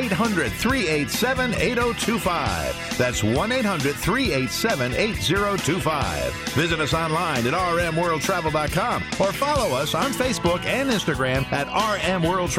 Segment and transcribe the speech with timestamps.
[0.00, 2.98] 800 387 8025.
[2.98, 6.34] That's 1 800 387 8025.
[6.54, 12.50] Visit us online at rmworldtravel.com or follow us on Facebook and Instagram at RM World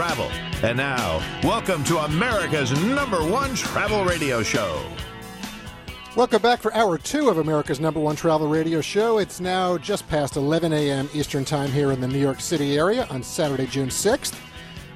[0.64, 4.84] And now, welcome to America's number one travel radio show.
[6.16, 9.18] Welcome back for hour two of America's number one travel radio show.
[9.18, 11.10] It's now just past 11 a.m.
[11.14, 14.36] Eastern Time here in the New York City area on Saturday, June 6th.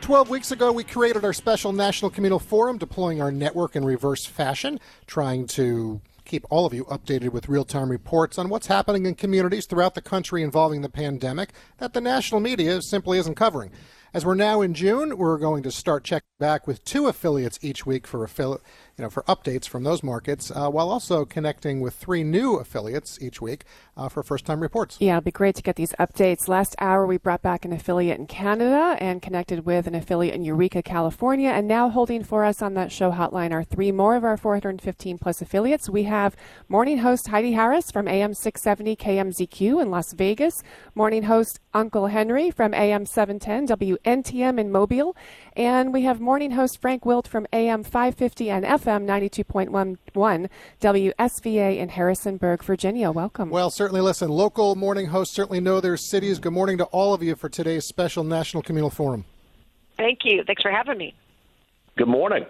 [0.06, 4.24] 12 weeks ago, we created our special National Communal Forum, deploying our network in reverse
[4.24, 9.08] fashion, trying to keep all of you updated with real time reports on what's happening
[9.08, 13.72] in communities throughout the country involving the pandemic that the national media simply isn't covering.
[14.16, 17.86] As we're now in June, we're going to start checking back with two affiliates each
[17.86, 18.26] week for
[18.98, 23.22] you know, for updates from those markets, uh, while also connecting with three new affiliates
[23.22, 23.66] each week
[23.98, 24.96] uh, for first-time reports.
[25.02, 26.48] Yeah, it'd be great to get these updates.
[26.48, 30.46] Last hour, we brought back an affiliate in Canada and connected with an affiliate in
[30.46, 34.24] Eureka, California, and now holding for us on that show hotline are three more of
[34.24, 35.90] our 415 plus affiliates.
[35.90, 36.38] We have
[36.70, 42.50] morning host Heidi Harris from AM 670 KMZQ in Las Vegas, morning host Uncle Henry
[42.50, 43.66] from AM 710
[44.06, 45.16] WNTM in Mobile,
[45.56, 51.90] and we have morning host Frank Wilt from AM 550 and FM 92.11 WSVA in
[51.90, 53.12] Harrisonburg, Virginia.
[53.12, 53.50] Welcome.
[53.50, 54.30] Well, certainly listen.
[54.30, 56.40] Local morning hosts certainly know their cities.
[56.40, 59.26] Good morning to all of you for today's special National Communal Forum.
[59.98, 60.44] Thank you.
[60.46, 61.16] Thanks for having me.
[61.98, 62.46] Good morning.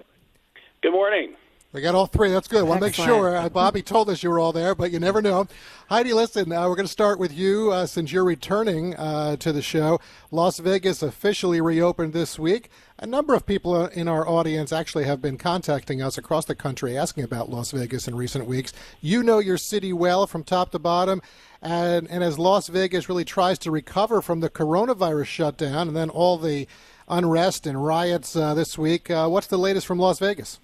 [0.82, 1.36] Good morning.
[1.76, 2.32] We got all three.
[2.32, 2.62] That's good.
[2.62, 3.36] I want to make sure.
[3.36, 5.46] Uh, Bobby told us you were all there, but you never know.
[5.90, 9.52] Heidi, listen, uh, we're going to start with you uh, since you're returning uh, to
[9.52, 10.00] the show.
[10.32, 12.70] Las Vegas officially reopened this week.
[12.98, 16.98] A number of people in our audience actually have been contacting us across the country
[16.98, 18.72] asking about Las Vegas in recent weeks.
[19.02, 21.22] You know your city well from top to bottom.
[21.62, 26.10] And, and as Las Vegas really tries to recover from the coronavirus shutdown and then
[26.10, 26.70] all the
[27.10, 30.62] unrest and riots uh, this week, uh, what's the latest from Las Vegas?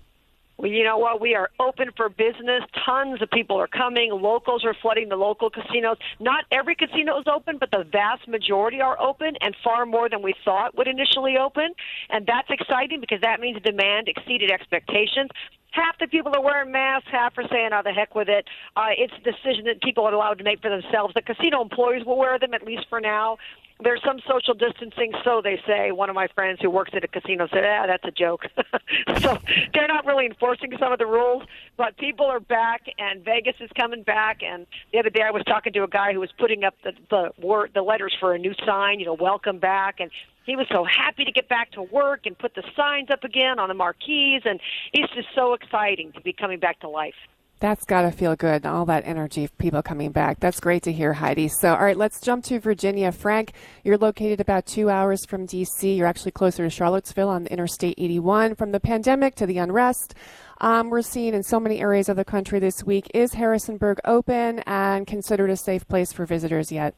[0.61, 1.19] Well, you know what?
[1.19, 2.61] We are open for business.
[2.85, 4.11] Tons of people are coming.
[4.11, 5.97] Locals are flooding the local casinos.
[6.19, 10.21] Not every casino is open, but the vast majority are open, and far more than
[10.21, 11.73] we thought would initially open.
[12.11, 15.31] And that's exciting because that means demand exceeded expectations
[15.71, 18.45] half the people are wearing masks, half are saying, "Oh, the heck with it."
[18.75, 21.13] Uh, it's a decision that people are allowed to make for themselves.
[21.13, 23.37] The casino employees will wear them at least for now
[23.83, 25.91] there's some social distancing, so they say.
[25.91, 28.45] One of my friends who works at a casino said, "Ah, that's a joke."
[29.19, 29.37] so
[29.73, 31.43] they're not really enforcing some of the rules,
[31.77, 34.41] but people are back, and Vegas is coming back.
[34.43, 36.93] And the other day, I was talking to a guy who was putting up the
[37.09, 40.11] the word the letters for a new sign, you know, "Welcome back," and
[40.45, 43.59] he was so happy to get back to work and put the signs up again
[43.59, 44.59] on the marquees, and
[44.93, 47.15] it's just so exciting to be coming back to life.
[47.61, 50.39] That's got to feel good, all that energy of people coming back.
[50.39, 51.47] That's great to hear, Heidi.
[51.47, 53.11] So, all right, let's jump to Virginia.
[53.11, 55.93] Frank, you're located about two hours from D.C.
[55.93, 58.55] You're actually closer to Charlottesville on the Interstate 81.
[58.55, 60.15] From the pandemic to the unrest,
[60.59, 63.11] um, we're seeing in so many areas of the country this week.
[63.13, 66.95] Is Harrisonburg open and considered a safe place for visitors yet?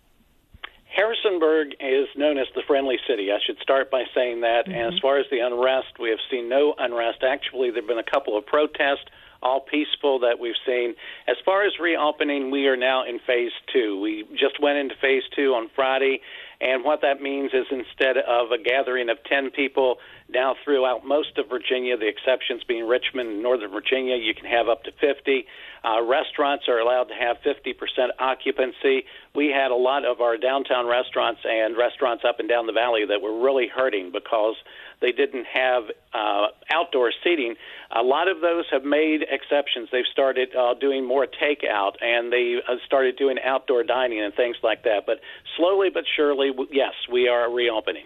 [0.95, 3.33] Harrisonburg is known as the friendly city.
[3.33, 4.67] I should start by saying that.
[4.67, 4.79] Mm-hmm.
[4.79, 7.21] And as far as the unrest, we have seen no unrest.
[7.21, 9.09] Actually, there have been a couple of protests
[9.43, 10.95] all peaceful that we've seen.
[11.27, 13.99] As far as reopening, we are now in phase two.
[13.99, 16.21] We just went into phase two on Friday,
[16.61, 19.97] and what that means is instead of a gathering of 10 people
[20.33, 24.67] now throughout most of Virginia, the exceptions being Richmond and Northern Virginia, you can have
[24.67, 25.45] up to 50.
[25.85, 27.75] Uh, restaurants are allowed to have 50%
[28.19, 29.05] occupancy.
[29.35, 33.05] We had a lot of our downtown restaurants and restaurants up and down the valley
[33.07, 34.55] that were really hurting because
[35.01, 35.83] they didn't have
[36.13, 37.55] uh, outdoor seating.
[37.91, 39.89] A lot of those have made exceptions.
[39.91, 44.57] They've started uh, doing more takeout and they uh, started doing outdoor dining and things
[44.63, 45.05] like that.
[45.05, 45.19] But
[45.57, 48.05] slowly but surely, yes, we are reopening.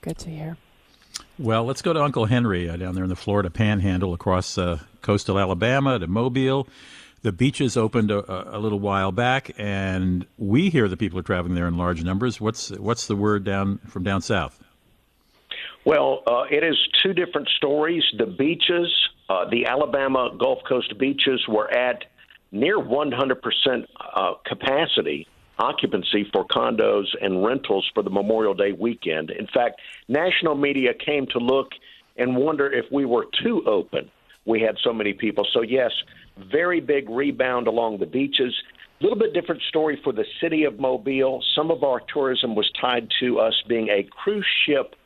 [0.00, 0.56] Good to hear.
[1.38, 4.80] Well, let's go to Uncle Henry uh, down there in the Florida Panhandle, across uh,
[5.02, 6.66] coastal Alabama to Mobile.
[7.22, 11.54] The beaches opened a, a, little while back, and we hear that people are traveling
[11.54, 12.40] there in large numbers.
[12.40, 14.60] What's what's the word down from down south?
[15.84, 18.02] Well, uh, it is two different stories.
[18.18, 18.92] The beaches,
[19.28, 22.04] uh, the Alabama Gulf Coast beaches, were at
[22.50, 25.28] near 100% uh, capacity
[25.58, 29.30] occupancy for condos and rentals for the Memorial Day weekend.
[29.30, 31.72] In fact, national media came to look
[32.16, 34.10] and wonder if we were too open
[34.48, 35.46] we had so many people.
[35.52, 35.92] So, yes,
[36.38, 38.54] very big rebound along the beaches.
[39.00, 41.44] A little bit different story for the city of Mobile.
[41.54, 44.96] Some of our tourism was tied to us being a cruise ship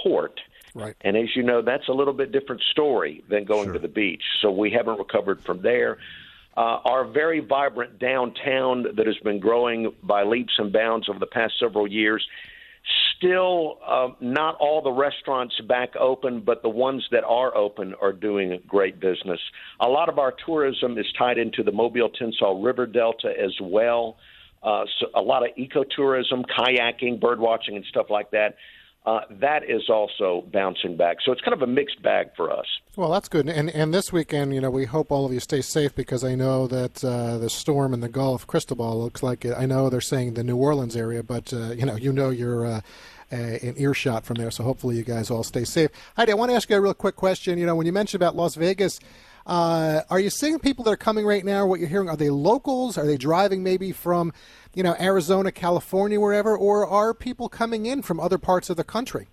[0.00, 0.40] port.
[0.74, 0.94] Right.
[1.02, 3.74] And as you know, that's a little bit different story than going Sure.
[3.74, 4.22] to the beach.
[4.40, 5.98] So we haven't recovered from there.
[6.56, 11.26] Uh, our very vibrant downtown that has been growing by leaps and bounds over the
[11.26, 12.26] past several years.
[13.16, 18.12] Still, uh, not all the restaurants back open, but the ones that are open are
[18.12, 19.40] doing great business.
[19.80, 24.18] A lot of our tourism is tied into the Mobile Tensaw River Delta as well.
[24.62, 28.56] Uh, so a lot of ecotourism, kayaking, bird watching, and stuff like that.
[29.04, 31.16] Uh, that is also bouncing back.
[31.24, 32.66] So it's kind of a mixed bag for us.
[32.94, 33.48] Well, that's good.
[33.48, 36.36] And and this weekend, you know, we hope all of you stay safe because I
[36.36, 39.54] know that uh, the storm in the Gulf, Cristobal, looks like it.
[39.58, 42.64] I know they're saying the New Orleans area, but uh, you know, you know, you're
[42.64, 42.80] uh,
[43.32, 44.52] uh, an earshot from there.
[44.52, 45.90] So hopefully, you guys all stay safe.
[46.16, 47.58] Heidi, I want to ask you a real quick question.
[47.58, 49.00] You know, when you mentioned about Las Vegas.
[49.46, 51.66] Uh, are you seeing people that are coming right now?
[51.66, 52.96] What you're hearing are they locals?
[52.96, 54.32] Are they driving maybe from,
[54.74, 58.84] you know, Arizona, California, wherever, or are people coming in from other parts of the
[58.84, 59.28] country?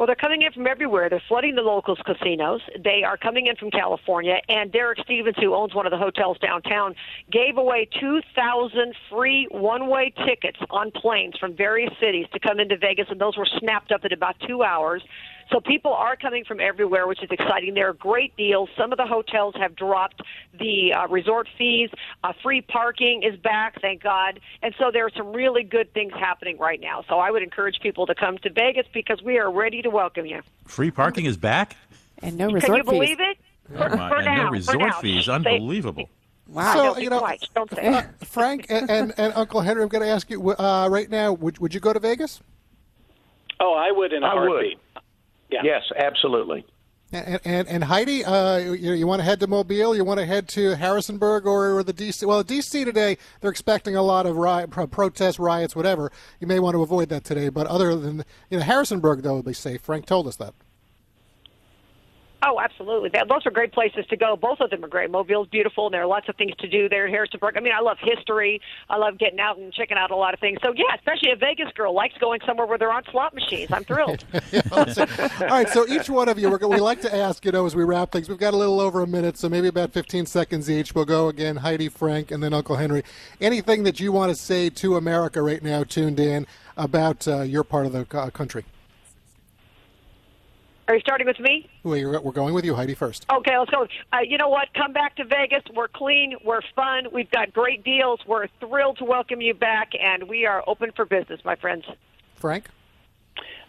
[0.00, 1.10] Well, they're coming in from everywhere.
[1.10, 2.62] They're flooding the locals' casinos.
[2.82, 4.40] They are coming in from California.
[4.48, 6.94] And Derek Stevens, who owns one of the hotels downtown,
[7.30, 12.78] gave away 2,000 free one way tickets on planes from various cities to come into
[12.78, 15.02] Vegas, and those were snapped up in about two hours.
[15.50, 17.74] So people are coming from everywhere, which is exciting.
[17.74, 18.68] There are great deals.
[18.78, 20.20] Some of the hotels have dropped
[20.58, 21.90] the uh, resort fees.
[22.22, 24.38] Uh, free parking is back, thank God.
[24.62, 27.02] And so there are some really good things happening right now.
[27.08, 30.24] So I would encourage people to come to Vegas because we are ready to welcome
[30.24, 30.40] you.
[30.66, 31.76] Free parking is back?
[32.22, 32.66] And no resort fees.
[32.66, 33.26] Can you believe fees.
[33.30, 33.76] it?
[33.76, 35.00] For, Oh, my- for and now, no for resort now.
[35.00, 35.26] fees.
[35.26, 36.08] They- Unbelievable.
[36.48, 36.74] Wow.
[36.74, 37.48] So, No, be you know, quiet.
[37.54, 38.02] Don't say Uh.
[38.24, 41.58] Frank and, and, and Uncle Henry, I'm going to ask you uh, right now: would
[41.58, 42.40] would you go to Vegas?
[43.60, 44.64] Oh, I would in a I would.
[45.52, 45.70] Heartbeat.
[45.70, 45.78] Yeah.
[45.78, 46.64] Yes, absolutely.
[47.12, 49.96] And and, and Heidi, uh, you, you want to head to Mobile?
[49.96, 52.24] You want to head to Harrisonburg or, or the DC?
[52.24, 56.12] Well, DC today they're expecting a lot of riot, pro- protests, riots, whatever.
[56.38, 57.48] You may want to avoid that today.
[57.48, 59.80] But other than you know, Harrisonburg though will be safe.
[59.80, 60.54] Frank told us that.
[62.42, 63.10] Oh, absolutely.
[63.10, 64.34] Those are great places to go.
[64.34, 65.10] Both of them are great.
[65.10, 67.56] Mobile's beautiful, and there are lots of things to do there in Harrisonburg.
[67.56, 68.62] I mean, I love history.
[68.88, 70.58] I love getting out and checking out a lot of things.
[70.62, 73.70] So, yeah, especially a Vegas girl likes going somewhere where there aren't slot machines.
[73.70, 74.24] I'm thrilled.
[74.72, 74.86] All
[75.48, 78.10] right, so each one of you, we like to ask, you know, as we wrap
[78.12, 80.94] things, we've got a little over a minute, so maybe about 15 seconds each.
[80.94, 83.02] We'll go again, Heidi, Frank, and then Uncle Henry.
[83.40, 86.46] Anything that you want to say to America right now, tuned in,
[86.78, 88.64] about uh, your part of the uh, country?
[90.90, 91.68] Are you starting with me?
[91.84, 93.24] We're, we're going with you, Heidi, first.
[93.32, 93.86] Okay, let's go.
[94.12, 94.74] Uh, you know what?
[94.74, 95.62] Come back to Vegas.
[95.72, 96.34] We're clean.
[96.44, 97.06] We're fun.
[97.12, 98.18] We've got great deals.
[98.26, 101.84] We're thrilled to welcome you back, and we are open for business, my friends.
[102.34, 102.66] Frank?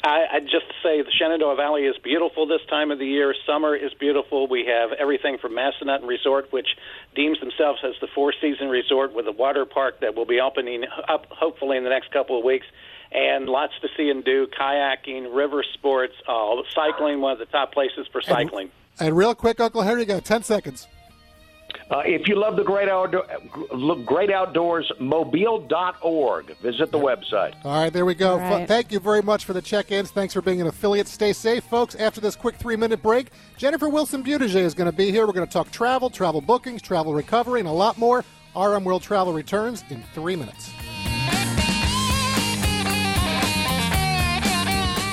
[0.04, 3.36] I, I just say the Shenandoah Valley is beautiful this time of the year.
[3.46, 4.48] Summer is beautiful.
[4.48, 6.70] We have everything from Massanutten Resort, which
[7.16, 10.86] deems themselves as the four season resort with a water park that will be opening
[11.08, 12.66] up hopefully in the next couple of weeks.
[13.12, 17.74] And lots to see and do kayaking, river sports, uh, cycling, one of the top
[17.74, 18.72] places for cycling.
[19.00, 20.88] And real quick, Uncle Henry, you got 10 seconds.
[21.90, 23.24] Uh, if you love the great, outdo-
[23.74, 26.58] look, great outdoors, mobile.org.
[26.60, 27.54] Visit the website.
[27.66, 28.32] All right, there we go.
[28.34, 28.62] All right.
[28.62, 30.12] F- Thank you very much for the check ins.
[30.12, 31.08] Thanks for being an affiliate.
[31.08, 31.96] Stay safe, folks.
[31.96, 33.28] After this quick three minute break,
[33.58, 35.28] Jennifer Wilson Buttigieg is going to be here.
[35.28, 38.24] We're going to talk travel, travel bookings, travel recovery, and a lot more.
[38.56, 40.72] RM World Travel returns in three minutes.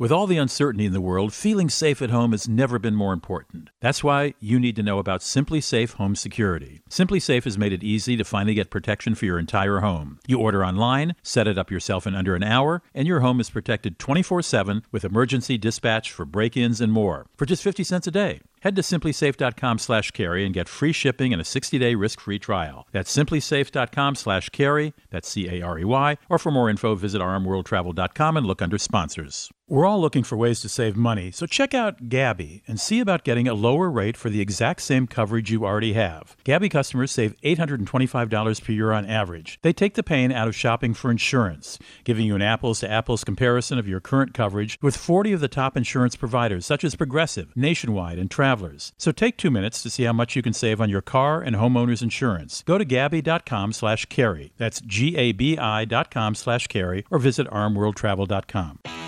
[0.00, 3.12] With all the uncertainty in the world, feeling safe at home has never been more
[3.12, 3.70] important.
[3.80, 6.82] That's why you need to know about SimpliSafe Home Security.
[6.88, 10.20] SimpliSafe has made it easy to finally get protection for your entire home.
[10.28, 13.50] You order online, set it up yourself in under an hour, and your home is
[13.50, 18.06] protected 24 7 with emergency dispatch for break ins and more for just 50 cents
[18.06, 18.40] a day.
[18.60, 22.86] Head to simplisafe.com slash carey and get free shipping and a 60-day risk-free trial.
[22.92, 28.78] That's simplisafe.com slash carey, that's C-A-R-E-Y, or for more info, visit rmworldtravel.com and look under
[28.78, 29.50] sponsors.
[29.70, 33.22] We're all looking for ways to save money, so check out Gabi and see about
[33.22, 36.38] getting a lower rate for the exact same coverage you already have.
[36.42, 39.58] Gabi customers save $825 per year on average.
[39.60, 43.24] They take the pain out of shopping for insurance, giving you an apples to apples
[43.24, 47.54] comparison of your current coverage with 40 of the top insurance providers, such as Progressive,
[47.54, 48.94] Nationwide, and Travelers.
[48.96, 51.56] So take two minutes to see how much you can save on your car and
[51.56, 52.62] homeowner's insurance.
[52.66, 54.50] Go to Gabi.com slash carey.
[54.56, 59.07] That's G-A-B-I dot com slash carey or visit rmworldtravel.com.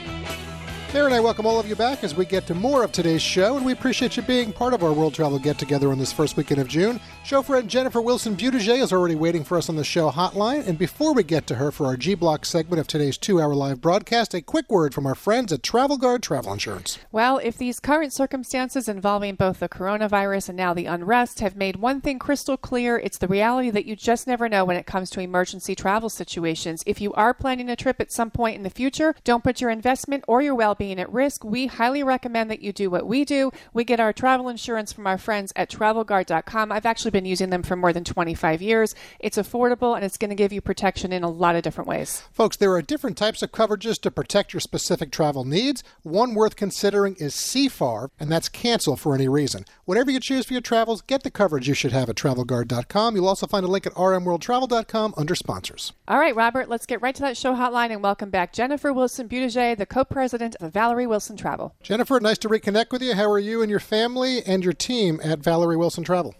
[0.93, 3.21] Mary and I welcome all of you back as we get to more of today's
[3.21, 6.11] show, and we appreciate you being part of our World Travel Get Together on this
[6.11, 6.99] first weekend of June.
[7.23, 10.77] Show friend Jennifer Wilson Buttigieg is already waiting for us on the show hotline, and
[10.77, 13.79] before we get to her for our G Block segment of today's two hour live
[13.79, 16.99] broadcast, a quick word from our friends at Travel Guard Travel Insurance.
[17.09, 21.77] Well, if these current circumstances involving both the coronavirus and now the unrest have made
[21.77, 25.09] one thing crystal clear, it's the reality that you just never know when it comes
[25.11, 26.83] to emergency travel situations.
[26.85, 29.69] If you are planning a trip at some point in the future, don't put your
[29.69, 31.43] investment or your well being at risk.
[31.43, 33.51] We highly recommend that you do what we do.
[33.71, 36.71] We get our travel insurance from our friends at travelguard.com.
[36.71, 38.95] I've actually been using them for more than 25 years.
[39.19, 42.23] It's affordable and it's going to give you protection in a lot of different ways.
[42.31, 45.83] Folks, there are different types of coverages to protect your specific travel needs.
[46.01, 49.65] One worth considering is CFAR, and that's cancel for any reason.
[49.85, 53.15] Whatever you choose for your travels, get the coverage you should have at travelguard.com.
[53.15, 55.93] You'll also find a link at rmworldtravel.com under sponsors.
[56.07, 59.29] All right, Robert, let's get right to that show hotline and welcome back Jennifer Wilson
[59.29, 61.75] Buttigieg, the co president of Valerie Wilson Travel.
[61.83, 63.13] Jennifer, nice to reconnect with you.
[63.13, 66.33] How are you and your family and your team at Valerie Wilson Travel?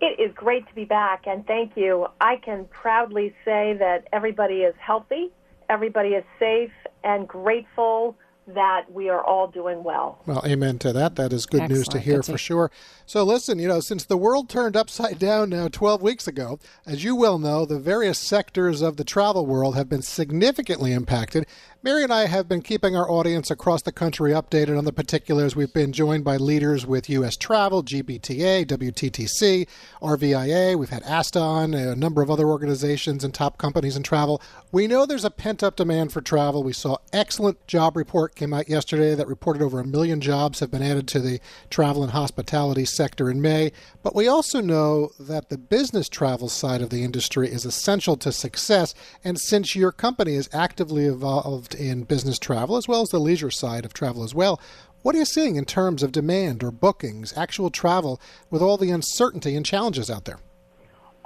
[0.00, 2.06] It is great to be back, and thank you.
[2.20, 5.30] I can proudly say that everybody is healthy,
[5.68, 6.72] everybody is safe,
[7.04, 10.20] and grateful that we are all doing well.
[10.26, 11.16] Well, amen to that.
[11.16, 11.78] That is good Excellent.
[11.78, 12.70] news to hear for sure.
[13.06, 17.04] So, listen, you know, since the world turned upside down now 12 weeks ago, as
[17.04, 21.46] you well know, the various sectors of the travel world have been significantly impacted.
[21.82, 25.54] Mary and I have been keeping our audience across the country updated on the particulars.
[25.54, 27.36] We've been joined by leaders with U.S.
[27.36, 29.68] Travel, GBTA, WTTC,
[30.00, 30.76] RVIA.
[30.78, 34.40] We've had ASTA on, a number of other organizations and top companies in travel.
[34.72, 36.62] We know there's a pent up demand for travel.
[36.62, 40.70] We saw excellent job report came out yesterday that reported over a million jobs have
[40.70, 43.72] been added to the travel and hospitality sector in May.
[44.02, 48.32] But we also know that the business travel side of the industry is essential to
[48.32, 48.94] success.
[49.22, 53.50] And since your company is actively involved in business travel as well as the leisure
[53.50, 54.60] side of travel as well.
[55.02, 58.90] What are you seeing in terms of demand or bookings, actual travel, with all the
[58.90, 60.38] uncertainty and challenges out there?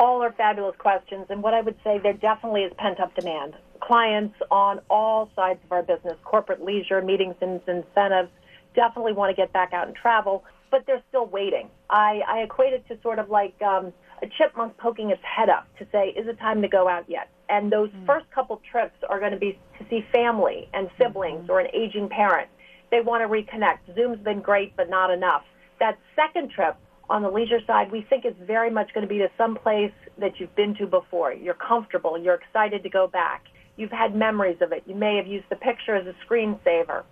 [0.01, 3.55] All are fabulous questions, and what I would say there definitely is pent up demand.
[3.81, 8.31] Clients on all sides of our business, corporate leisure, meetings and incentives,
[8.75, 11.69] definitely want to get back out and travel, but they're still waiting.
[11.91, 13.93] I, I equate it to sort of like um,
[14.23, 17.31] a chipmunk poking its head up to say, is it time to go out yet?
[17.49, 18.07] And those mm-hmm.
[18.07, 21.51] first couple trips are going to be to see family and siblings mm-hmm.
[21.51, 22.49] or an aging parent.
[22.91, 23.95] They want to reconnect.
[23.95, 25.45] Zoom's been great, but not enough.
[25.81, 26.77] That second trip
[27.11, 29.93] on the leisure side, we think is very much going to be to some place
[30.19, 31.33] that you've been to before.
[31.33, 32.19] You're comfortable.
[32.19, 33.45] You're excited to go back.
[33.79, 34.83] You've had memories of it.
[34.87, 37.05] You may have used the picture as a screensaver.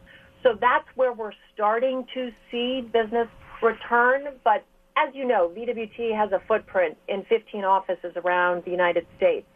[0.42, 3.28] So that's where we're starting to see business
[3.62, 4.24] return.
[4.44, 4.64] But
[4.96, 9.46] as you know, VWT has a footprint in 15 offices around the United States.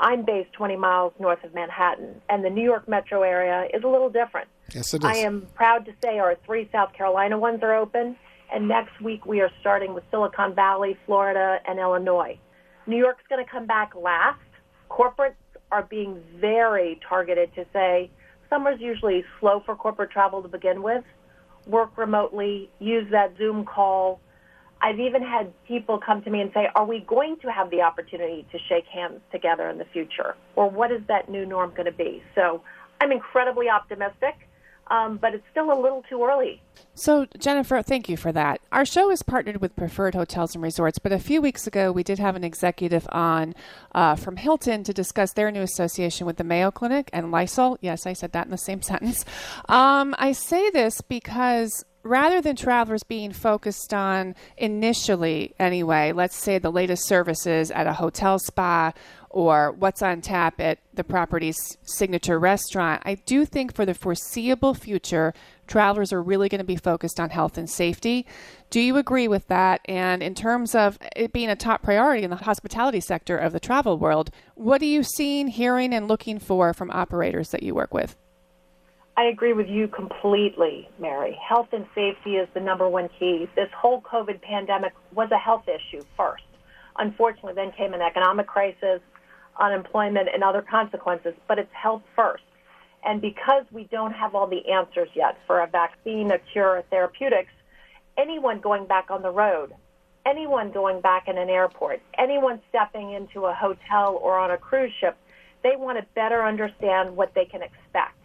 [0.00, 3.88] I'm based 20 miles north of Manhattan, and the New York metro area is a
[3.88, 4.48] little different.
[4.74, 5.08] Yes, it is.
[5.08, 8.16] I am proud to say our three South Carolina ones are open,
[8.52, 12.38] and next week we are starting with Silicon Valley, Florida, and Illinois.
[12.86, 14.38] New York's going to come back last.
[14.90, 15.34] Corporates
[15.72, 18.10] are being very targeted to say
[18.48, 21.04] summer's usually slow for corporate travel to begin with.
[21.66, 24.20] Work remotely, use that Zoom call,
[24.80, 27.82] I've even had people come to me and say, Are we going to have the
[27.82, 30.36] opportunity to shake hands together in the future?
[30.54, 32.22] Or what is that new norm going to be?
[32.34, 32.62] So
[33.00, 34.45] I'm incredibly optimistic.
[34.88, 36.62] Um, but it's still a little too early.
[36.94, 38.60] So, Jennifer, thank you for that.
[38.72, 42.02] Our show is partnered with Preferred Hotels and Resorts, but a few weeks ago we
[42.02, 43.54] did have an executive on
[43.94, 47.76] uh, from Hilton to discuss their new association with the Mayo Clinic and Lysol.
[47.80, 49.24] Yes, I said that in the same sentence.
[49.68, 56.58] Um, I say this because rather than travelers being focused on initially, anyway, let's say
[56.58, 58.92] the latest services at a hotel spa
[59.36, 64.72] or what's on tap at the property's signature restaurant, I do think for the foreseeable
[64.72, 65.34] future,
[65.66, 68.24] travelers are really going to be focused on health and safety.
[68.70, 69.82] Do you agree with that?
[69.84, 73.60] And in terms of it being a top priority in the hospitality sector of the
[73.60, 77.92] travel world, what are you seeing, hearing, and looking for from operators that you work
[77.92, 78.16] with?
[79.18, 81.38] I agree with you completely, Mary.
[81.46, 83.50] Health and safety is the number one key.
[83.54, 86.44] This whole COVID pandemic was a health issue first.
[86.98, 89.02] Unfortunately, then came an economic crisis,
[89.60, 92.44] unemployment, and other consequences, but it's health first.
[93.04, 96.82] And because we don't have all the answers yet for a vaccine, a cure, a
[96.82, 97.52] therapeutics,
[98.18, 99.72] anyone going back on the road,
[100.24, 104.92] anyone going back in an airport, anyone stepping into a hotel or on a cruise
[105.00, 105.16] ship,
[105.62, 108.16] they want to better understand what they can expect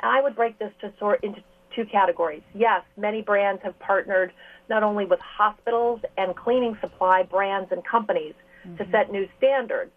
[0.00, 1.42] and I would break this to sort into
[1.74, 2.42] two categories.
[2.54, 4.32] Yes, many brands have partnered
[4.68, 8.34] not only with hospitals and cleaning supply brands and companies
[8.66, 8.76] mm-hmm.
[8.76, 9.92] to set new standards,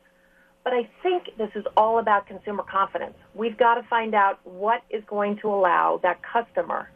[0.64, 3.16] but I think this is all about consumer confidence.
[3.34, 6.90] We've got to find out what is going to allow that customer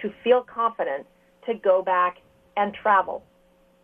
[0.00, 1.06] to feel confident
[1.46, 2.18] to go back
[2.56, 3.24] and travel.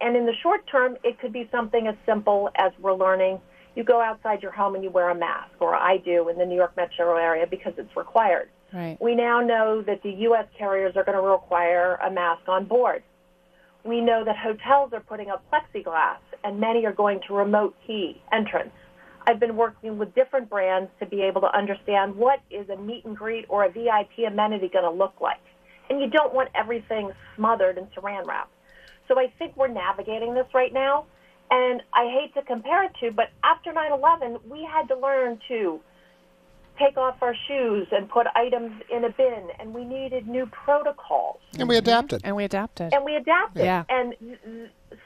[0.00, 3.40] And in the short term, it could be something as simple as we're learning
[3.76, 6.47] you go outside your home and you wear a mask, or I do in the
[6.47, 8.49] New York metro area because it's required.
[8.73, 8.97] Right.
[9.00, 10.47] We now know that the U.S.
[10.59, 13.02] carriers are going to require a mask on board.
[13.85, 18.21] We know that hotels are putting up plexiglass, and many are going to remote key
[18.33, 18.73] entrance.
[19.26, 23.04] I've been working with different brands to be able to understand what is a meet
[23.04, 25.40] and greet or a VIP amenity going to look like.
[25.90, 28.49] And you don't want everything smothered in saran wrap.
[29.09, 31.06] So I think we're navigating this right now.
[31.50, 35.39] And I hate to compare it to, but after 9 11, we had to learn
[35.49, 35.80] to
[36.78, 41.39] take off our shoes and put items in a bin, and we needed new protocols.
[41.58, 42.21] And we adapted.
[42.25, 42.93] And we adapted.
[42.93, 43.65] And we adapted.
[43.65, 43.84] Yeah.
[43.89, 44.15] And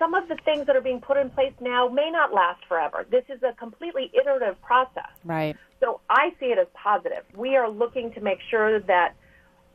[0.01, 3.07] some of the things that are being put in place now may not last forever.
[3.11, 5.11] This is a completely iterative process.
[5.25, 5.55] Right.
[5.79, 7.23] So I see it as positive.
[7.37, 9.15] We are looking to make sure that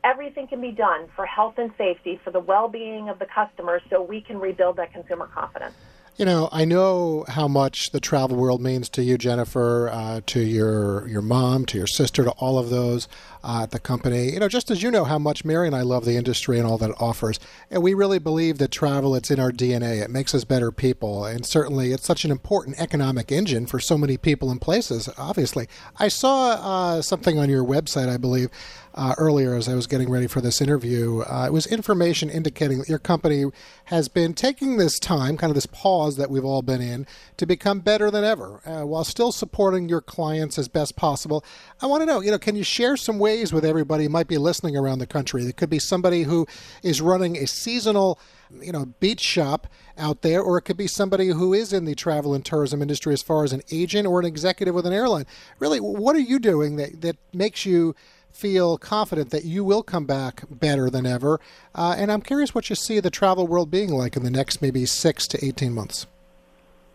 [0.02, 3.80] everything can be done for health and safety, for the well being of the customer,
[3.88, 5.74] so we can rebuild that consumer confidence.
[6.18, 10.40] You know, I know how much the travel world means to you, Jennifer, uh, to
[10.40, 13.06] your your mom, to your sister, to all of those
[13.44, 14.32] uh, at the company.
[14.32, 16.66] You know, just as you know how much Mary and I love the industry and
[16.66, 17.38] all that it offers,
[17.70, 20.02] and we really believe that travel it's in our DNA.
[20.02, 23.98] It makes us better people, and certainly it's such an important economic engine for so
[23.98, 25.10] many people and places.
[25.18, 28.48] Obviously, I saw uh, something on your website, I believe
[28.96, 31.20] uh, earlier as I was getting ready for this interview.
[31.20, 33.44] Uh, it was information indicating that your company
[33.86, 37.06] has been taking this time, kind of this pause that we've all been in,
[37.36, 41.44] to become better than ever uh, while still supporting your clients as best possible.
[41.80, 44.28] I want to know, you know, can you share some ways with everybody who might
[44.28, 45.42] be listening around the country?
[45.42, 46.46] There could be somebody who
[46.82, 48.18] is running a seasonal
[48.60, 49.66] you know, beach shop
[49.98, 53.12] out there, or it could be somebody who is in the travel and tourism industry
[53.12, 55.26] as far as an agent or an executive with an airline.
[55.58, 57.94] Really, what are you doing that, that makes you
[58.36, 61.40] feel confident that you will come back better than ever.
[61.74, 64.60] Uh, and I'm curious what you see the travel world being like in the next
[64.60, 66.06] maybe six to 18 months.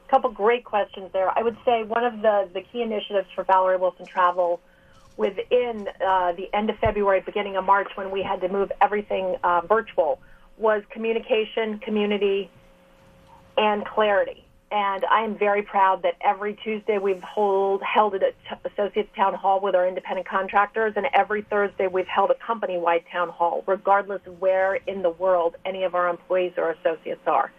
[0.08, 1.36] A couple great questions there.
[1.38, 4.62] I would say one of the, the key initiatives for Valerie Wilson Travel
[5.18, 9.36] within uh, the end of February, beginning of March, when we had to move everything
[9.44, 10.20] uh, virtual,
[10.58, 12.52] was communication, community,
[13.58, 14.46] and clarity.
[14.72, 18.22] And I am very proud that every Tuesday we've hold, held an
[18.64, 23.28] Associates Town Hall with our independent contractors, and every Thursday we've held a company-wide town
[23.28, 27.52] hall, regardless of where in the world any of our employees or associates are.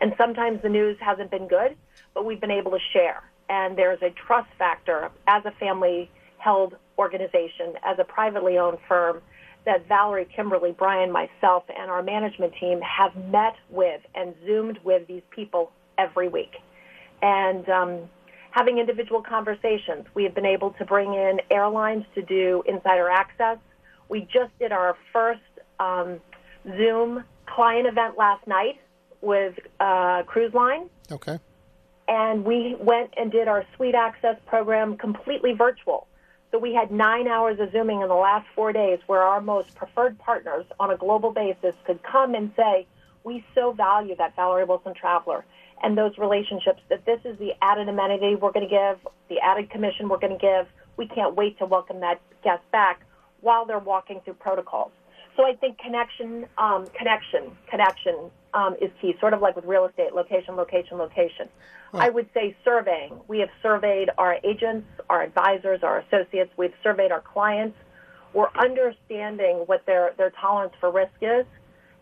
[0.00, 1.76] And sometimes the news hasn't been good,
[2.14, 3.24] but we've been able to share.
[3.48, 9.20] And there's a trust factor as a family-held organization, as a privately owned firm,
[9.64, 15.08] that Valerie, Kimberly, Brian, myself, and our management team have met with and Zoomed with
[15.08, 16.56] these people every week.
[17.22, 18.00] And um,
[18.50, 23.58] having individual conversations, we have been able to bring in airlines to do insider access.
[24.08, 25.40] We just did our first
[25.78, 26.20] um,
[26.64, 28.80] Zoom client event last night
[29.20, 30.88] with uh, Cruise Line.
[31.10, 31.38] Okay.
[32.08, 36.08] And we went and did our suite access program completely virtual.
[36.50, 39.74] So we had nine hours of Zooming in the last four days where our most
[39.74, 42.86] preferred partners on a global basis could come and say,
[43.24, 45.46] we so value that Valerie Wilson Traveler
[45.82, 49.70] and those relationships that this is the added amenity we're going to give, the added
[49.70, 50.66] commission we're going to give.
[50.96, 53.04] We can't wait to welcome that guest back.
[53.40, 54.92] while they're walking through protocols.
[55.36, 59.14] So I think connection, um, connection, connection um, is key.
[59.18, 61.48] Sort of like with real estate, location, location, location.
[61.94, 63.20] I would say surveying.
[63.28, 66.50] We have surveyed our agents, our advisors, our associates.
[66.56, 67.76] We've surveyed our clients.
[68.32, 71.44] We're understanding what their their tolerance for risk is,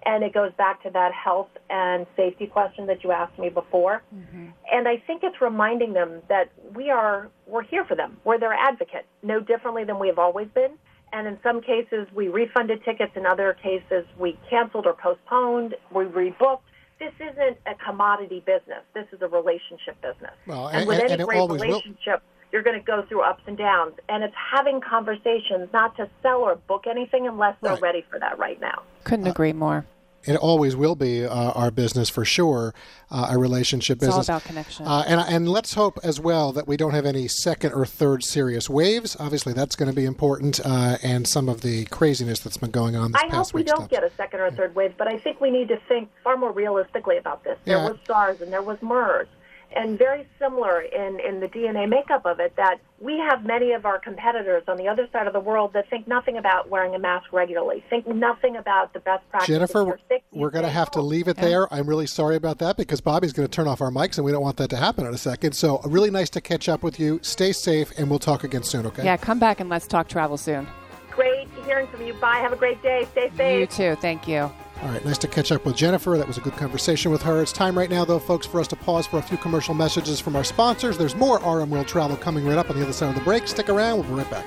[0.05, 4.03] and it goes back to that health and safety question that you asked me before.
[4.15, 4.47] Mm-hmm.
[4.73, 8.17] And I think it's reminding them that we are we're here for them.
[8.25, 10.73] We're their advocate, no differently than we have always been.
[11.13, 13.13] And in some cases, we refunded tickets.
[13.17, 15.75] In other cases, we canceled or postponed.
[15.93, 16.61] We rebooked.
[17.01, 18.85] This isn't a commodity business.
[18.95, 20.33] This is a relationship business.
[20.47, 22.23] Well, and, and with any and great relationship.
[22.53, 23.95] You're going to go through ups and downs.
[24.09, 27.83] And it's having conversations, not to sell or book anything unless they're right.
[27.83, 28.83] ready for that right now.
[29.05, 29.87] Couldn't uh, agree more
[30.25, 32.75] it always will be uh, our business for sure,
[33.11, 34.29] uh, a relationship it's business.
[34.29, 34.87] all about connection.
[34.87, 38.23] Uh, and and let's hope as well that we don't have any second or third
[38.23, 39.17] serious waves.
[39.19, 42.97] Obviously, that's going to be important, uh, and some of the craziness that's been going
[42.97, 43.13] on.
[43.13, 43.91] This I past hope we don't stuff.
[43.91, 46.53] get a second or third wave, but I think we need to think far more
[46.53, 47.59] realistically about this.
[47.65, 47.89] There Yeah.
[47.89, 49.29] was SARS and there was MERS
[49.75, 53.87] and very similar in, in the DNA makeup of it that we have many of
[53.87, 56.99] our competitors on the other side of the world that think nothing about wearing a
[56.99, 59.55] mask regularly, think nothing about the best practices.
[59.55, 61.73] Jennifer, You're sick, you we're going to have to leave it there.
[61.73, 64.33] I'm really sorry about that because Bobby's going to turn off our mics, and we
[64.33, 65.53] don't want that to happen in a second.
[65.53, 67.21] So, really nice to catch up with you.
[67.23, 69.05] Stay safe, and we'll talk again soon, okay?
[69.05, 70.67] Yeah, come back and let's talk travel soon.
[71.11, 72.15] Great hearing from you.
[72.15, 72.39] Bye.
[72.39, 73.07] Have a great day.
[73.13, 73.61] Stay safe.
[73.61, 73.95] You too.
[74.01, 74.51] Thank you.
[74.83, 76.17] All right, nice to catch up with Jennifer.
[76.17, 77.43] That was a good conversation with her.
[77.43, 80.21] It's time right now, though, folks, for us to pause for a few commercial messages
[80.21, 80.97] from our sponsors.
[80.97, 83.47] There's more RM World Travel coming right up on the other side of the break.
[83.47, 83.99] Stick around.
[83.99, 84.47] We'll be right back.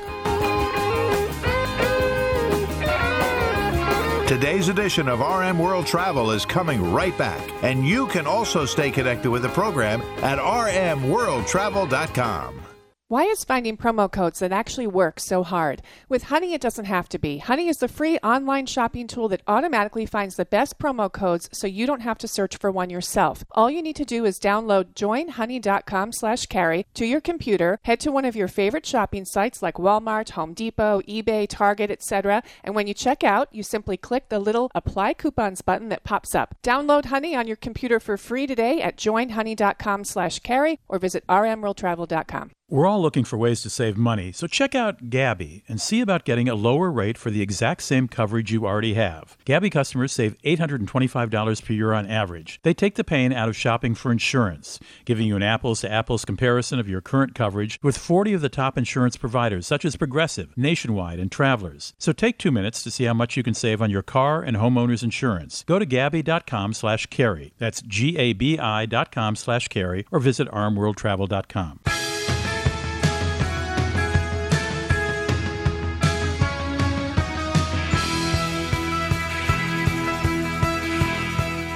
[4.27, 8.89] Today's edition of RM World Travel is coming right back, and you can also stay
[8.89, 12.72] connected with the program at rmworldtravel.com.
[13.13, 15.83] Why is finding promo codes that actually work so hard?
[16.09, 17.37] With Honey, it doesn't have to be.
[17.37, 21.67] Honey is the free online shopping tool that automatically finds the best promo codes so
[21.67, 23.43] you don't have to search for one yourself.
[23.51, 28.11] All you need to do is download joinhoney.com slash carey to your computer, head to
[28.11, 32.41] one of your favorite shopping sites like Walmart, Home Depot, eBay, Target, etc.
[32.63, 36.33] And when you check out, you simply click the little apply coupons button that pops
[36.33, 36.55] up.
[36.63, 42.49] Download Honey on your computer for free today at joinhoney.com slash carey or visit rmworldtravel.com.
[42.69, 46.23] We're all looking for ways to save money, so check out Gabi and see about
[46.23, 49.37] getting a lower rate for the exact same coverage you already have.
[49.45, 52.59] Gabi customers save $825 per year on average.
[52.63, 56.23] They take the pain out of shopping for insurance, giving you an apples to apples
[56.23, 60.57] comparison of your current coverage with 40 of the top insurance providers, such as Progressive,
[60.57, 61.93] Nationwide, and Travelers.
[61.99, 64.55] So take two minutes to see how much you can save on your car and
[64.57, 65.63] homeowner's insurance.
[65.67, 67.53] Go to Gabi.com slash carey.
[67.59, 71.81] That's G A B I dot com slash carey or visit rmworldtravel.com.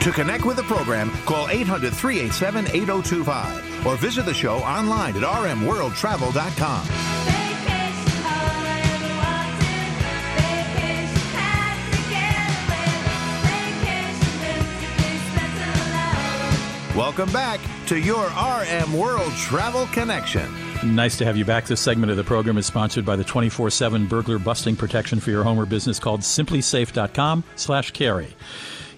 [0.07, 5.21] To connect with the program, call 800 387 8025 or visit the show online at
[5.23, 6.87] rmworldtravel.com.
[16.95, 20.49] Welcome back to your RM World Travel Connection.
[20.95, 21.65] Nice to have you back.
[21.65, 25.43] This segment of the program is sponsored by the 24-7 burglar busting protection for your
[25.43, 28.33] home or business called simplisafe.com slash carey.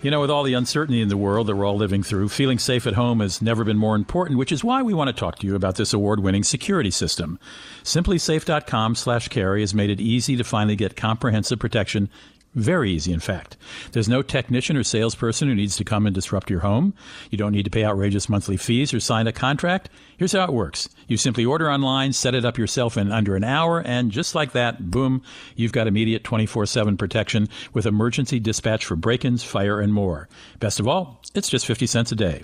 [0.02, 2.58] You know, with all the uncertainty in the world that we're all living through, feeling
[2.58, 5.40] safe at home has never been more important, which is why we want to talk
[5.40, 7.38] to you about this award-winning security system.
[7.84, 12.08] Simplisafe.com slash carey has made it easy to finally get comprehensive protection
[12.56, 13.58] very easy, in fact.
[13.92, 16.96] There's no technician or salesperson who needs to come and disrupt your home.
[17.30, 19.90] You don't need to pay outrageous monthly fees or sign a contract.
[20.18, 23.44] Here's how it works you simply order online, set it up yourself in under an
[23.44, 25.22] hour, and just like that, boom,
[25.56, 30.28] you've got immediate 24 7 protection with emergency dispatch for break ins, fire, and more.
[30.60, 32.44] Best of all, it's just 50 cents a day.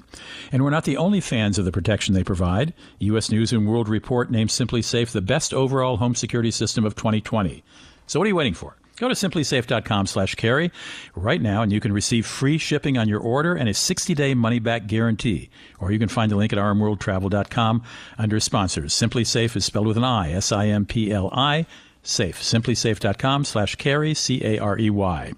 [0.52, 2.74] And we're not the only fans of the protection they provide.
[3.00, 3.32] U.S.
[3.32, 7.64] News and World Report named SimpliSafe the best overall home security system of 2020.
[8.06, 8.78] So what are you waiting for?
[8.98, 10.72] Go to simplisafe.com slash carey
[11.16, 14.88] right now and you can receive free shipping on your order and a 60-day money-back
[14.88, 15.50] guarantee.
[15.80, 17.84] Or you can find the link at rmworldtravel.com
[18.18, 18.94] under sponsors.
[18.94, 21.66] SimpliSafe is spelled with an I, S-I-M-P-L-I,
[22.04, 22.42] safe.
[22.42, 25.34] Simplisafe.com slash carey, C-A-R-E-Y.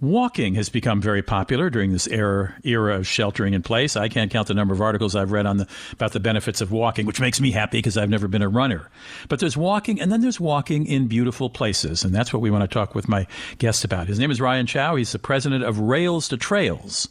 [0.00, 3.96] Walking has become very popular during this era, era of sheltering in place.
[3.96, 6.72] I can't count the number of articles I've read on the, about the benefits of
[6.72, 8.90] walking, which makes me happy because I've never been a runner.
[9.28, 12.62] But there's walking, and then there's walking in beautiful places, and that's what we want
[12.62, 13.26] to talk with my
[13.58, 14.08] guest about.
[14.08, 14.96] His name is Ryan Chao.
[14.96, 17.08] He's the president of Rails to Trails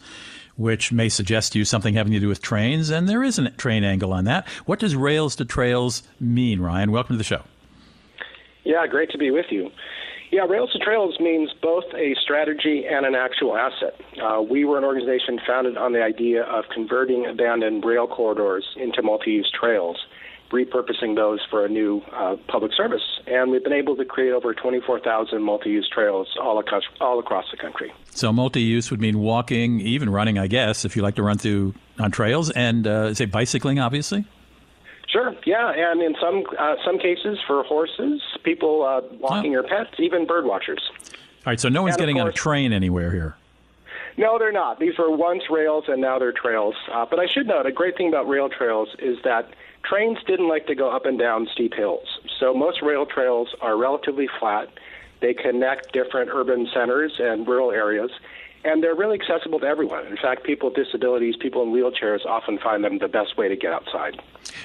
[0.55, 3.49] which may suggest to you something having to do with trains, and there is a
[3.51, 4.47] train angle on that.
[4.65, 6.91] What does Rails to Trails mean, Ryan?
[6.91, 7.41] Welcome to the show.
[8.63, 9.71] Yeah, great to be with you.
[10.33, 14.01] Yeah, Rails to Trails means both a strategy and an actual asset.
[14.19, 19.03] Uh, we were an organization founded on the idea of converting abandoned rail corridors into
[19.03, 19.95] multi use trails,
[20.51, 23.03] repurposing those for a new uh, public service.
[23.27, 27.45] And we've been able to create over 24,000 multi use trails all across, all across
[27.51, 27.93] the country.
[28.09, 31.37] So, multi use would mean walking, even running, I guess, if you like to run
[31.37, 34.25] through on trails, and uh, say bicycling, obviously?
[35.13, 35.35] Sure.
[35.45, 39.61] Yeah, and in some uh, some cases for horses, people uh, walking oh.
[39.61, 40.81] your pets, even bird watchers.
[40.89, 41.59] All right.
[41.59, 43.35] So no one's getting course, on a train anywhere here.
[44.17, 44.79] No, they're not.
[44.79, 46.73] These were once rails, and now they're trails.
[46.91, 50.47] Uh, but I should note a great thing about rail trails is that trains didn't
[50.47, 52.07] like to go up and down steep hills.
[52.39, 54.69] So most rail trails are relatively flat.
[55.19, 58.09] They connect different urban centers and rural areas
[58.63, 60.05] and they're really accessible to everyone.
[60.07, 63.55] In fact, people with disabilities, people in wheelchairs often find them the best way to
[63.55, 64.21] get outside.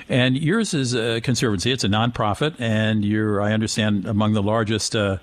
[0.09, 4.95] And yours is a conservancy; it's a nonprofit, and you're, I understand, among the largest
[4.95, 5.19] uh,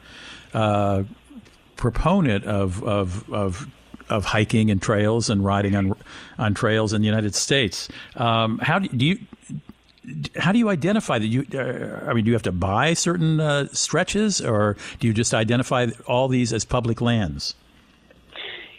[0.53, 1.03] uh,
[1.75, 3.67] proponent of, of of
[4.07, 5.93] of hiking and trails and riding on
[6.37, 7.89] on trails in the United States.
[8.15, 9.19] Um, how do, do you?
[10.35, 13.39] how do you identify that you uh, i mean do you have to buy certain
[13.39, 17.55] uh, stretches or do you just identify all these as public lands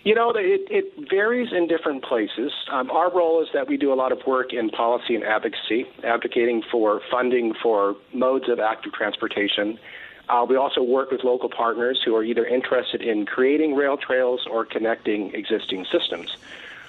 [0.07, 2.53] you know, it, it varies in different places.
[2.71, 5.85] Um, our role is that we do a lot of work in policy and advocacy,
[6.05, 9.81] advocating for funding for modes of active transportation.
[10.29, 14.47] Uh, we also work with local partners who are either interested in creating rail trails
[14.49, 16.37] or connecting existing systems.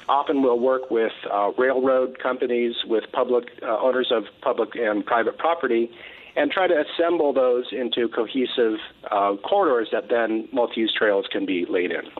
[0.07, 5.39] Often we'll work with uh, railroad companies, with public uh, owners of public and private
[5.39, 5.89] property,
[6.35, 8.77] and try to assemble those into cohesive
[9.09, 12.11] uh, corridors that then multi-use trails can be laid in.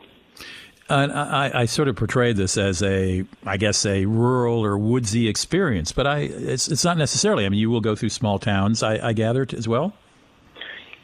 [0.90, 5.28] And I, I, sort of portray this as a, I guess, a rural or woodsy
[5.28, 7.44] experience, but I, it's, it's not necessarily.
[7.44, 9.92] I mean, you will go through small towns, I, I gather, as well.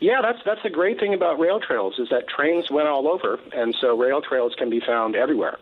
[0.01, 3.39] Yeah, that's that's the great thing about rail trails is that trains went all over,
[3.55, 5.59] and so rail trails can be found everywhere,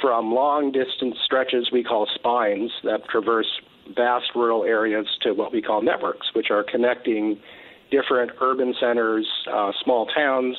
[0.00, 3.60] from long distance stretches we call spines that traverse
[3.94, 7.38] vast rural areas to what we call networks, which are connecting
[7.90, 10.56] different urban centers, uh, small towns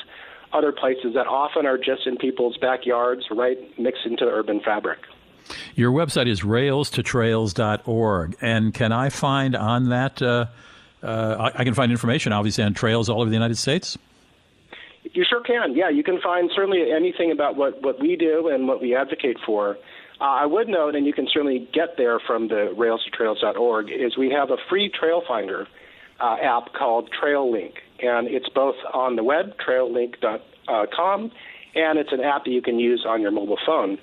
[0.53, 4.99] other places that often are just in people's backyards, right mixed into the urban fabric.
[5.75, 10.21] Your website is railstotrails.org, and can I find on that?
[10.21, 10.47] Uh,
[11.03, 13.97] uh, I, I can find information, obviously, on trails all over the United States.
[15.03, 15.75] You sure can.
[15.75, 19.38] Yeah, you can find certainly anything about what, what we do and what we advocate
[19.45, 19.77] for.
[20.19, 24.31] Uh, I would note, and you can certainly get there from the railstotrails.org, is we
[24.31, 25.67] have a free trail finder
[26.19, 31.31] uh, app called TrailLink and it's both on the web, traillink.com,
[31.75, 33.97] and it's an app that you can use on your mobile phone.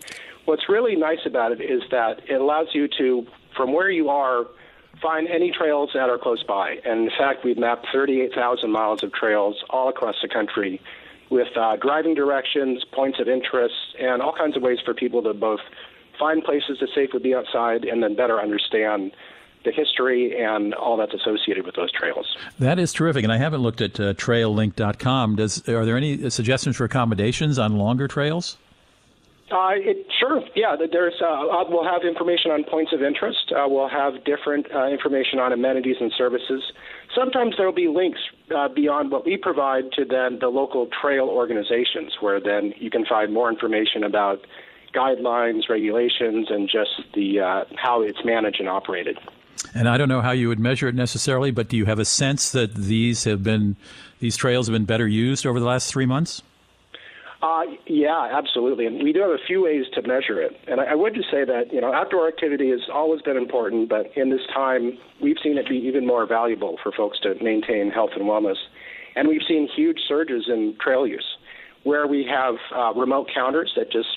[0.44, 3.26] What's really nice about it is that it allows you to,
[3.56, 4.46] from where you are,
[5.00, 6.76] find any trails that are close by.
[6.84, 10.80] And in fact, we've mapped 38,000 miles of trails all across the country
[11.30, 15.32] with uh, driving directions, points of interest, and all kinds of ways for people to
[15.32, 15.60] both
[16.18, 19.12] find places to safely be outside and then better understand
[19.64, 22.36] the history and all that's associated with those trails.
[22.58, 25.36] That is terrific, and I haven't looked at uh, traillink.com.
[25.36, 28.56] Does are there any suggestions for accommodations on longer trails?
[29.52, 30.76] Uh, it, sure, yeah.
[30.76, 33.52] There's uh, uh, we'll have information on points of interest.
[33.52, 36.62] Uh, we'll have different uh, information on amenities and services.
[37.14, 38.20] Sometimes there will be links
[38.56, 43.04] uh, beyond what we provide to then the local trail organizations, where then you can
[43.04, 44.40] find more information about
[44.94, 49.18] guidelines, regulations, and just the how it's managed and operated.
[49.74, 52.04] And I don't know how you would measure it necessarily, but do you have a
[52.04, 53.76] sense that these have been
[54.20, 56.42] these trails have been better used over the last three months?
[57.42, 58.86] Uh, yeah, absolutely.
[58.86, 60.56] And we do have a few ways to measure it.
[60.68, 63.88] And I, I would just say that, you know, outdoor activity has always been important,
[63.88, 67.90] but in this time, we've seen it be even more valuable for folks to maintain
[67.90, 68.58] health and wellness.
[69.16, 71.36] And we've seen huge surges in trail use,
[71.82, 74.08] where we have uh, remote counters that just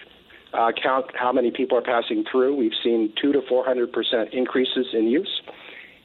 [0.55, 2.55] uh, count how many people are passing through.
[2.55, 5.41] We've seen two to four hundred percent increases in use,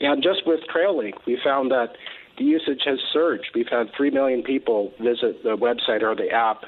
[0.00, 1.96] and just with TrailLink, we found that
[2.38, 3.50] the usage has surged.
[3.54, 6.64] We've had three million people visit the website or the app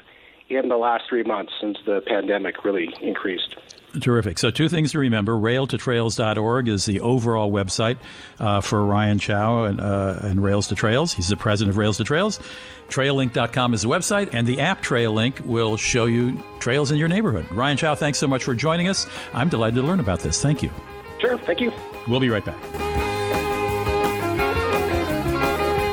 [0.49, 3.55] in the last three months since the pandemic really increased.
[4.01, 4.39] Terrific.
[4.39, 7.97] So, two things to remember railtotrails.org is the overall website
[8.39, 11.13] uh, for Ryan Chao and, uh, and Rails to Trails.
[11.13, 12.39] He's the president of Rails to Trails.
[12.89, 17.49] Traillink.com is the website, and the app TrailLink will show you trails in your neighborhood.
[17.51, 19.07] Ryan Chao, thanks so much for joining us.
[19.33, 20.41] I'm delighted to learn about this.
[20.41, 20.71] Thank you.
[21.19, 21.37] Sure.
[21.37, 21.71] Thank you.
[22.07, 23.12] We'll be right back.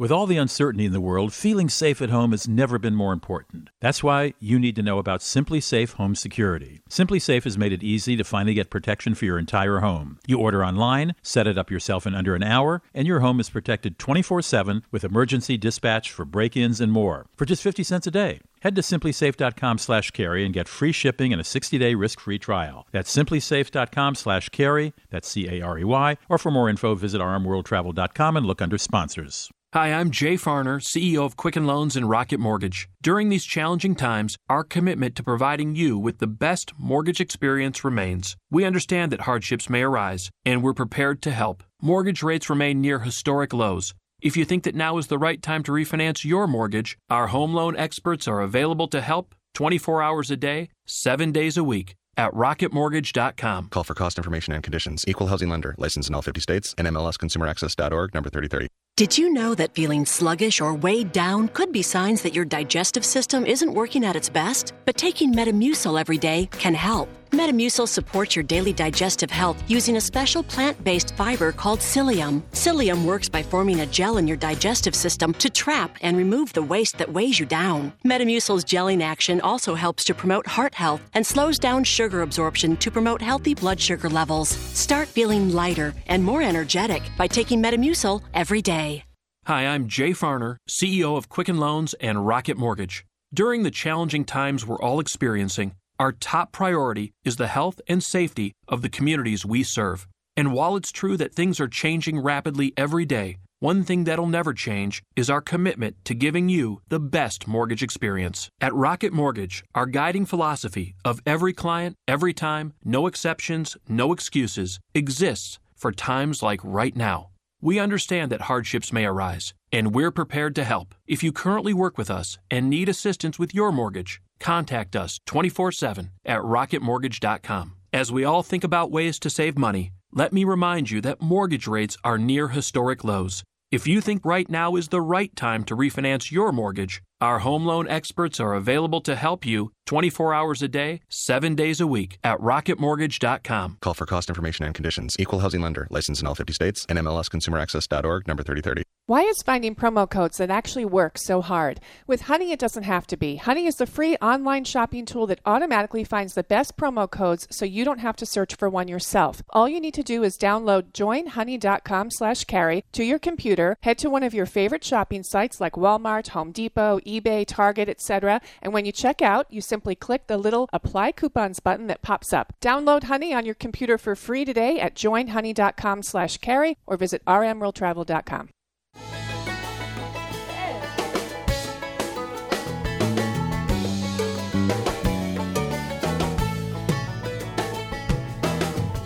[0.00, 3.12] With all the uncertainty in the world, feeling safe at home has never been more
[3.12, 3.68] important.
[3.80, 6.82] That's why you need to know about SimpliSafe Home Security.
[6.88, 10.20] SimpliSafe has made it easy to finally get protection for your entire home.
[10.24, 13.50] You order online, set it up yourself in under an hour, and your home is
[13.50, 18.40] protected 24/7 with emergency dispatch for break-ins and more for just 50 cents a day.
[18.60, 22.86] Head to simplisafe.com/carey and get free shipping and a 60-day risk-free trial.
[22.92, 24.92] That's simplisafe.com/carey.
[25.10, 26.16] That's C A R E Y.
[26.28, 29.50] Or for more info, visit rmworldtravel.com and look under sponsors.
[29.74, 32.88] Hi, I'm Jay Farner, CEO of Quicken Loans and Rocket Mortgage.
[33.02, 38.34] During these challenging times, our commitment to providing you with the best mortgage experience remains.
[38.50, 41.62] We understand that hardships may arise, and we're prepared to help.
[41.82, 43.92] Mortgage rates remain near historic lows.
[44.22, 47.52] If you think that now is the right time to refinance your mortgage, our home
[47.52, 52.32] loan experts are available to help 24 hours a day, 7 days a week at
[52.32, 53.68] rocketmortgage.com.
[53.68, 55.04] Call for cost information and conditions.
[55.06, 55.74] Equal housing lender.
[55.76, 56.74] Licensed in all 50 states.
[56.78, 58.68] And nmlsconsumeraccess.org number 3030.
[58.98, 63.04] Did you know that feeling sluggish or weighed down could be signs that your digestive
[63.04, 64.72] system isn't working at its best?
[64.84, 67.08] But taking Metamucil every day can help.
[67.32, 72.40] Metamucil supports your daily digestive health using a special plant based fiber called psyllium.
[72.52, 76.62] Psyllium works by forming a gel in your digestive system to trap and remove the
[76.62, 77.92] waste that weighs you down.
[78.06, 82.90] Metamucil's gelling action also helps to promote heart health and slows down sugar absorption to
[82.90, 84.48] promote healthy blood sugar levels.
[84.48, 89.04] Start feeling lighter and more energetic by taking Metamucil every day.
[89.46, 93.06] Hi, I'm Jay Farner, CEO of Quicken Loans and Rocket Mortgage.
[93.32, 98.52] During the challenging times we're all experiencing, our top priority is the health and safety
[98.68, 100.06] of the communities we serve.
[100.36, 104.54] And while it's true that things are changing rapidly every day, one thing that'll never
[104.54, 108.48] change is our commitment to giving you the best mortgage experience.
[108.60, 114.78] At Rocket Mortgage, our guiding philosophy of every client, every time, no exceptions, no excuses
[114.94, 117.30] exists for times like right now.
[117.60, 120.94] We understand that hardships may arise, and we're prepared to help.
[121.08, 125.72] If you currently work with us and need assistance with your mortgage, contact us 24
[125.72, 127.74] 7 at rocketmortgage.com.
[127.92, 131.66] As we all think about ways to save money, let me remind you that mortgage
[131.66, 133.42] rates are near historic lows.
[133.70, 137.64] If you think right now is the right time to refinance your mortgage, our home
[137.66, 142.18] loan experts are available to help you 24 hours a day, 7 days a week
[142.22, 143.78] at rocketmortgage.com.
[143.80, 145.16] Call for cost information and conditions.
[145.18, 145.86] Equal housing lender.
[145.90, 146.84] Licensed in all 50 states.
[146.88, 148.82] and nmlsconsumeraccess.org number 3030.
[149.06, 151.80] Why is finding promo codes that actually work so hard?
[152.06, 153.36] With Honey, it doesn't have to be.
[153.36, 157.64] Honey is the free online shopping tool that automatically finds the best promo codes so
[157.64, 159.42] you don't have to search for one yourself.
[159.48, 164.10] All you need to do is download joinhoney.com slash carey to your computer, head to
[164.10, 168.40] one of your favorite shopping sites like Walmart, Home Depot, eBay, Target, etc.
[168.60, 172.32] And when you check out, you simply click the little apply coupons button that pops
[172.32, 172.52] up.
[172.60, 178.50] Download Honey on your computer for free today at joinhoney.com slash carey or visit rmworldtravel.com.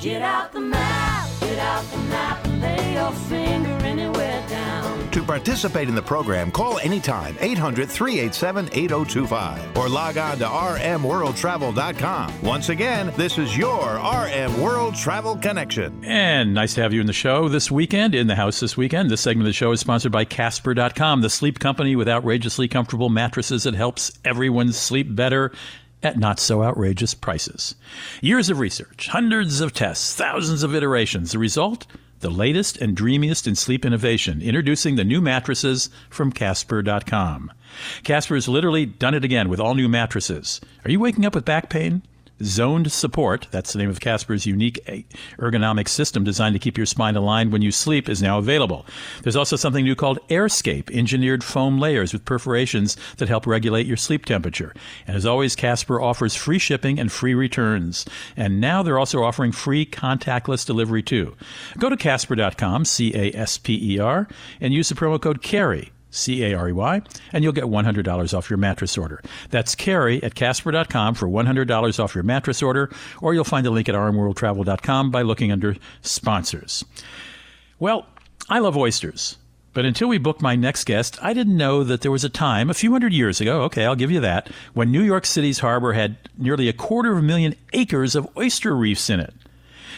[0.03, 4.42] Get out the map, get out the map, lay your finger anywhere.
[5.12, 12.42] To participate in the program, call anytime 800 387 8025 or log on to rmworldtravel.com.
[12.42, 16.03] Once again, this is your RM World Travel Connection.
[16.03, 19.11] And nice to have you in the show this weekend, in the house this weekend.
[19.11, 23.11] This segment of the show is sponsored by Casper.com, the sleep company with outrageously comfortable
[23.11, 25.53] mattresses that helps everyone sleep better
[26.03, 27.75] at not so outrageous prices.
[28.22, 31.33] Years of research, hundreds of tests, thousands of iterations.
[31.33, 31.87] The result?
[32.23, 37.51] The latest and dreamiest in sleep innovation, introducing the new mattresses from Casper.com.
[38.05, 40.61] Casper has literally done it again with all new mattresses.
[40.85, 42.03] Are you waking up with back pain?
[42.43, 45.03] Zoned Support, that's the name of Casper's unique eh,
[45.39, 48.85] ergonomic system designed to keep your spine aligned when you sleep, is now available.
[49.23, 53.97] There's also something new called AirScape, engineered foam layers with perforations that help regulate your
[53.97, 54.75] sleep temperature.
[55.07, 58.05] And as always, Casper offers free shipping and free returns.
[58.37, 61.37] And now they're also offering free contactless delivery too.
[61.79, 64.27] Go to Casper.com, C A S P E R,
[64.61, 65.91] and use the promo code CAREY.
[66.12, 69.20] C A R E Y, and you'll get $100 off your mattress order.
[69.51, 72.90] That's Carey at Casper.com for $100 off your mattress order,
[73.21, 76.85] or you'll find a link at rmworldtravel.com by looking under sponsors.
[77.81, 78.06] Well,
[78.48, 79.38] I love oysters.
[79.75, 82.69] But until we booked my next guest, I didn't know that there was a time,
[82.69, 85.94] a few hundred years ago, okay, I'll give you that, when New York City's harbor
[85.94, 89.33] had nearly a quarter of a million acres of oyster reefs in it.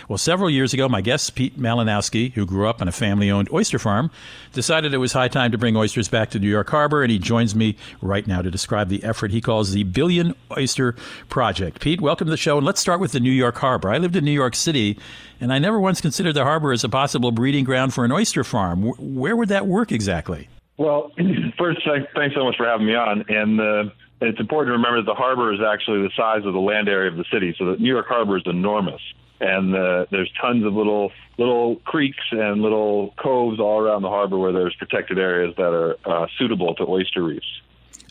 [0.09, 3.49] Well, several years ago, my guest, Pete Malinowski, who grew up on a family owned
[3.53, 4.11] oyster farm,
[4.53, 7.19] decided it was high time to bring oysters back to New York Harbor, and he
[7.19, 10.95] joins me right now to describe the effort he calls the Billion Oyster
[11.31, 11.81] Project.
[11.81, 13.89] Pete, welcome to the show, and let's start with the New York Harbor.
[13.89, 14.99] I lived in New York City,
[15.41, 18.45] and I never once considered the harbor as a possible breeding ground for an oyster
[18.45, 18.83] farm.
[18.99, 20.49] Where would that work exactly?
[20.77, 21.13] Well,
[21.59, 21.81] first,
[22.15, 23.25] thanks so much for having me on.
[23.29, 23.91] And uh,
[24.21, 27.11] it's important to remember that the harbor is actually the size of the land area
[27.11, 27.55] of the city.
[27.59, 29.01] So the New York Harbor is enormous,
[29.41, 34.39] and uh, there's tons of little little creeks and little coves all around the harbor
[34.39, 37.61] where there's protected areas that are uh, suitable to oyster reefs.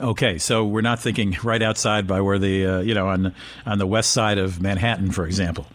[0.02, 3.34] Okay, so we're not thinking right outside by where the uh, you know on
[3.66, 5.68] on the west side of Manhattan, for example.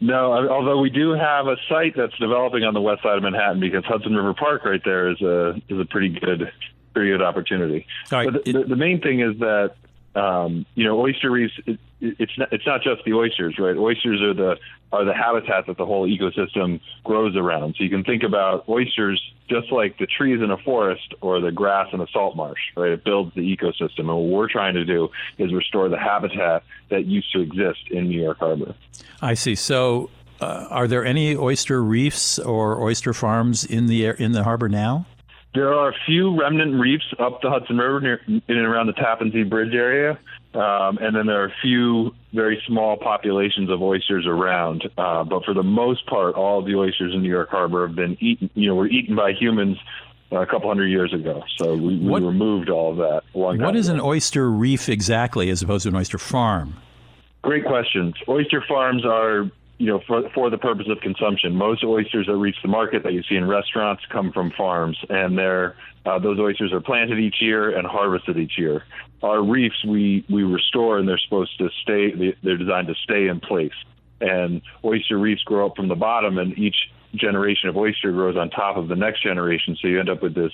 [0.00, 3.60] No, although we do have a site that's developing on the west side of Manhattan
[3.60, 6.50] because Hudson River Park right there is a is a pretty good
[6.92, 7.86] pretty good opportunity.
[8.10, 9.74] but the, the, the main thing is that
[10.14, 11.54] um, you know oyster reefs.
[12.00, 13.76] It, it's not, it's not just the oysters, right?
[13.76, 14.56] Oysters are the
[14.92, 17.74] are the habitat that the whole ecosystem grows around.
[17.76, 21.50] So you can think about oysters just like the trees in a forest or the
[21.50, 22.92] grass in a salt marsh, right?
[22.92, 24.00] It builds the ecosystem.
[24.00, 28.08] And what we're trying to do is restore the habitat that used to exist in
[28.08, 28.74] New York Harbor.
[29.20, 29.54] I see.
[29.54, 34.68] So, uh, are there any oyster reefs or oyster farms in the in the harbor
[34.68, 35.06] now?
[35.56, 38.92] There are a few remnant reefs up the Hudson River near, in and around the
[38.92, 40.18] Tappan Zee Bridge area,
[40.52, 44.86] um, and then there are a few very small populations of oysters around.
[44.98, 47.96] Uh, but for the most part, all of the oysters in New York Harbor have
[47.96, 48.50] been eaten.
[48.52, 49.78] You know, were eaten by humans
[50.30, 51.42] uh, a couple hundred years ago.
[51.56, 53.22] So we, we removed all of that.
[53.32, 53.94] What is ago.
[53.94, 56.76] an oyster reef exactly, as opposed to an oyster farm?
[57.40, 58.14] Great questions.
[58.28, 61.54] Oyster farms are, you know, for, for the purpose of consumption.
[61.54, 65.36] Most oysters that reach the market that you see in restaurants come from farms, and
[65.36, 68.84] they're uh, those oysters are planted each year and harvested each year.
[69.22, 72.12] Our reefs we we restore, and they're supposed to stay.
[72.12, 73.74] they- They're designed to stay in place.
[74.20, 76.76] And oyster reefs grow up from the bottom, and each
[77.14, 79.76] generation of oyster grows on top of the next generation.
[79.80, 80.52] So you end up with this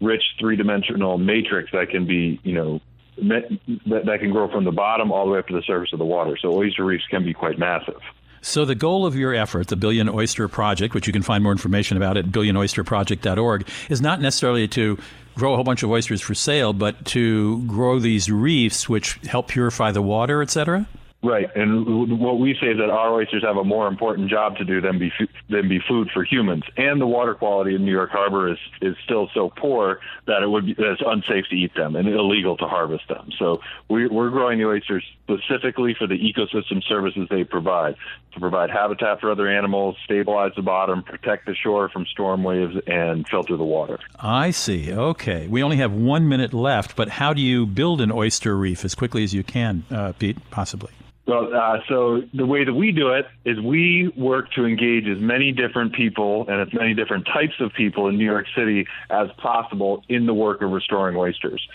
[0.00, 2.80] rich three-dimensional matrix that can be, you know,
[3.18, 3.44] that,
[3.86, 6.04] that can grow from the bottom all the way up to the surface of the
[6.04, 6.36] water.
[6.40, 8.00] So oyster reefs can be quite massive.
[8.44, 11.52] So, the goal of your effort, the Billion Oyster Project, which you can find more
[11.52, 14.98] information about at billionoysterproject.org, is not necessarily to
[15.36, 19.46] grow a whole bunch of oysters for sale, but to grow these reefs which help
[19.46, 20.86] purify the water, et cetera?
[21.24, 24.64] Right, and what we say is that our oysters have a more important job to
[24.64, 25.12] do than be
[25.48, 26.64] than be food for humans.
[26.76, 30.48] And the water quality in New York Harbor is is still so poor that it
[30.48, 33.30] would be that it's unsafe to eat them and illegal to harvest them.
[33.38, 37.94] So we, we're growing the oysters specifically for the ecosystem services they provide
[38.34, 42.74] to provide habitat for other animals, stabilize the bottom, protect the shore from storm waves,
[42.88, 44.00] and filter the water.
[44.18, 44.92] I see.
[44.92, 45.46] Okay.
[45.46, 48.96] We only have one minute left, but how do you build an oyster reef as
[48.96, 50.90] quickly as you can, uh, Pete, possibly?
[51.24, 55.18] Well, uh, so the way that we do it is we work to engage as
[55.20, 59.28] many different people and as many different types of people in New York City as
[59.38, 61.66] possible in the work of restoring oysters.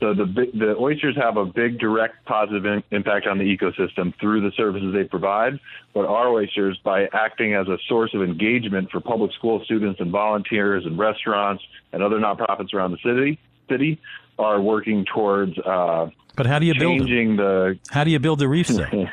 [0.00, 4.40] So the the oysters have a big direct positive in, impact on the ecosystem through
[4.40, 5.60] the services they provide,
[5.92, 10.10] but our oysters, by acting as a source of engagement for public school students and
[10.10, 13.38] volunteers and restaurants and other nonprofits around the city,
[13.70, 14.00] city
[14.38, 17.06] are working towards uh, But how do you build them?
[17.06, 18.74] changing the How do you build the reefs?
[18.74, 19.08] So,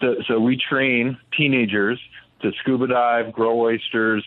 [0.28, 2.00] so we train teenagers
[2.42, 4.24] to scuba dive, grow oysters,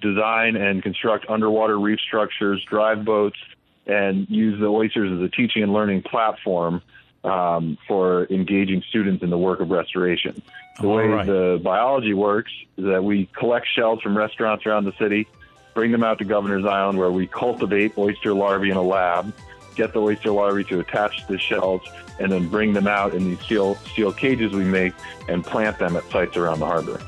[0.00, 3.38] design and construct underwater reef structures, drive boats,
[3.86, 6.82] and use the oysters as a teaching and learning platform
[7.24, 10.42] um, for engaging students in the work of restoration.
[10.80, 11.26] The All way right.
[11.26, 15.26] the biology works is that we collect shells from restaurants around the city,
[15.74, 19.32] bring them out to Governor's Island where we cultivate oyster larvae in a lab,
[19.74, 21.82] get the oyster larvae to attach to the shells,
[22.18, 24.92] and then bring them out in these steel, steel cages we make
[25.28, 27.00] and plant them at sites around the harbor.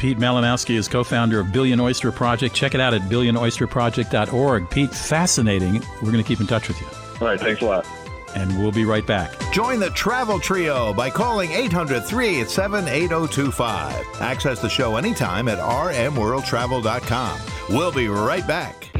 [0.00, 2.54] Pete Malinowski is co-founder of Billion Oyster Project.
[2.54, 4.70] Check it out at billionoysterproject.org.
[4.70, 5.82] Pete, fascinating.
[6.00, 6.86] We're going to keep in touch with you.
[7.20, 7.86] All right, thanks a lot.
[8.34, 9.38] And we'll be right back.
[9.52, 14.22] Join the Travel Trio by calling 800 387 8025.
[14.22, 17.59] Access the show anytime at rmworldtravel.com.
[17.70, 18.90] We'll be right back.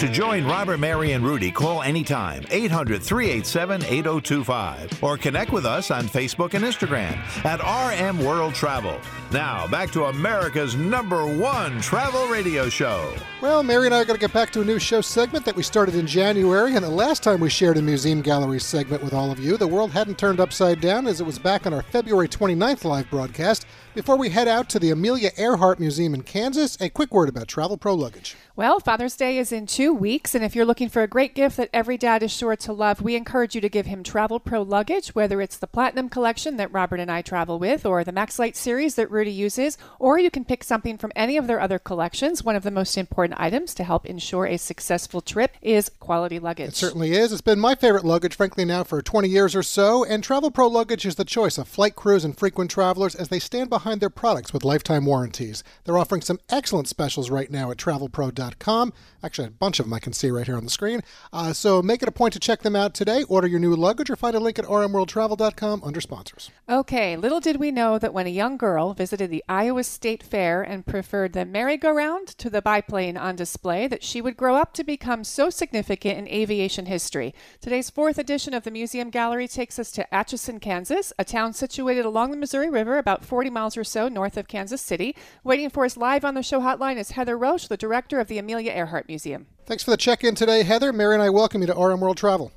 [0.00, 5.90] To join Robert, Mary, and Rudy, call anytime 800 387 8025 or connect with us
[5.90, 8.98] on Facebook and Instagram at RM World Travel.
[9.32, 13.14] Now, back to America's number one travel radio show.
[13.40, 15.54] Well, Mary and I are going to get back to a new show segment that
[15.54, 19.14] we started in January, and the last time we shared a museum gallery segment with
[19.14, 21.82] all of you, the world hadn't turned upside down as it was back on our
[21.82, 23.66] February 29th live broadcast.
[23.94, 27.46] Before we head out to the Amelia Earhart Museum in Kansas, a quick word about
[27.46, 28.36] Travelpro luggage.
[28.56, 31.56] Well, Father's Day is in two weeks, and if you're looking for a great gift
[31.56, 35.08] that every dad is sure to love, we encourage you to give him Travelpro luggage,
[35.14, 38.96] whether it's the Platinum Collection that Robert and I travel with, or the Maxlite series
[38.96, 42.42] that Rudy Rudy uses, or you can pick something from any of their other collections.
[42.42, 46.70] One of the most important items to help ensure a successful trip is quality luggage.
[46.70, 47.30] It certainly is.
[47.30, 51.04] It's been my favorite luggage, frankly, now for 20 years or so, and Travelpro luggage
[51.04, 54.54] is the choice of flight crews and frequent travelers as they stand behind their products
[54.54, 55.62] with lifetime warranties.
[55.84, 58.94] They're offering some excellent specials right now at travelpro.com.
[59.22, 61.02] Actually, a bunch of them I can see right here on the screen.
[61.32, 63.22] Uh, so make it a point to check them out today.
[63.24, 66.50] Order your new luggage or find a link at rmworldtravel.com under sponsors.
[66.68, 70.62] Okay, little did we know that when a young girl visited the Iowa State Fair
[70.62, 74.84] and preferred the merry-go-round to the biplane on display, that she would grow up to
[74.84, 77.34] become so significant in aviation history.
[77.60, 82.06] Today's fourth edition of the Museum Gallery takes us to Atchison, Kansas, a town situated
[82.06, 85.14] along the Missouri River about 40 miles or so north of Kansas City.
[85.44, 88.38] Waiting for us live on the show hotline is Heather Roche, the director of the
[88.38, 89.46] Amelia Earhart Museum.
[89.66, 90.92] Thanks for the check in today, Heather.
[90.92, 92.52] Mary and I welcome you to RM World Travel.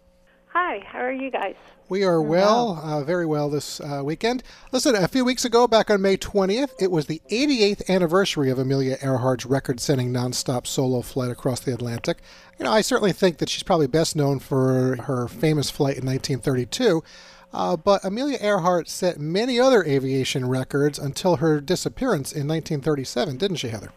[0.49, 1.55] Hi, how are you guys?
[1.89, 4.43] We are well, uh, very well this uh, weekend.
[4.71, 8.59] Listen, a few weeks ago, back on May 20th, it was the 88th anniversary of
[8.59, 12.19] Amelia Earhart's record setting nonstop solo flight across the Atlantic.
[12.59, 16.05] You know, I certainly think that she's probably best known for her famous flight in
[16.05, 17.03] 1932.
[17.51, 23.57] Uh, but Amelia Earhart set many other aviation records until her disappearance in 1937, didn't
[23.57, 23.91] she, Heather?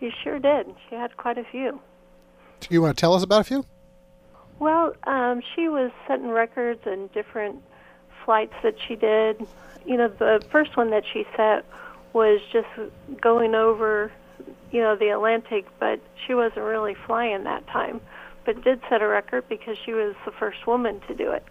[0.00, 0.74] You sure did.
[0.88, 1.80] She had quite a few.
[2.60, 3.64] Do you want to tell us about a few?
[4.58, 7.62] Well, um, she was setting records in different
[8.24, 9.46] flights that she did.
[9.86, 11.64] You know, the first one that she set
[12.12, 12.68] was just
[13.20, 14.12] going over,
[14.72, 18.00] you know, the Atlantic, but she wasn't really flying that time.
[18.44, 21.44] But did set a record because she was the first woman to do it.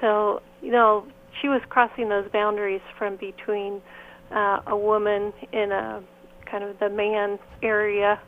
[0.00, 1.06] So, you know,
[1.40, 3.82] she was crossing those boundaries from between
[4.30, 6.02] uh, a woman in a
[6.50, 8.20] kind of the man area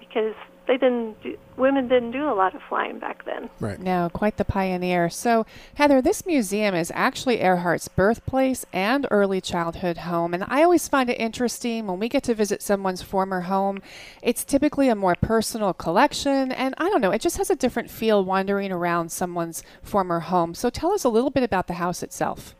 [0.00, 0.34] because
[0.66, 3.50] they didn't do, women didn't do a lot of flying back then.
[3.58, 3.80] Right.
[3.80, 5.10] No, quite the pioneer.
[5.10, 5.44] So,
[5.74, 10.34] Heather, this museum is actually Earhart's birthplace and early childhood home.
[10.34, 13.82] And I always find it interesting when we get to visit someone's former home.
[14.22, 16.52] It's typically a more personal collection.
[16.52, 20.54] And I don't know, it just has a different feel wandering around someone's former home.
[20.54, 22.54] So, tell us a little bit about the house itself.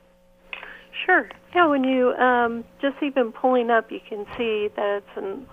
[1.06, 1.28] Sure.
[1.54, 5.46] Yeah, when you um, just even pulling up, you can see that it's an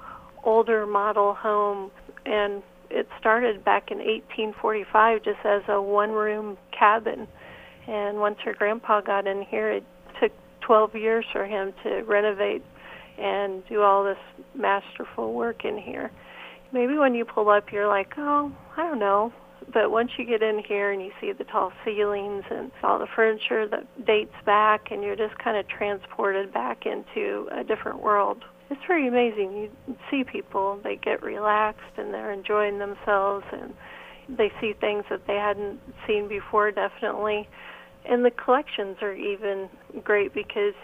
[0.44, 1.92] older model home
[2.26, 7.28] and it started back in 1845 just as a one room cabin.
[7.88, 9.84] And once her grandpa got in here, it
[10.22, 10.32] took
[10.62, 12.64] 12 years for him to renovate
[13.18, 14.18] and do all this
[14.56, 16.12] masterful work in here.
[16.72, 19.34] Maybe when you pull up, you're like, oh, I don't know.
[19.72, 23.08] But once you get in here and you see the tall ceilings and all the
[23.16, 28.44] furniture that dates back, and you're just kind of transported back into a different world
[28.70, 29.70] it's pretty amazing.
[29.88, 33.74] You see people, they get relaxed and they're enjoying themselves and
[34.38, 37.50] they see things that they hadn't seen before, definitely.
[38.06, 39.70] And the collections are even
[40.04, 40.76] great because,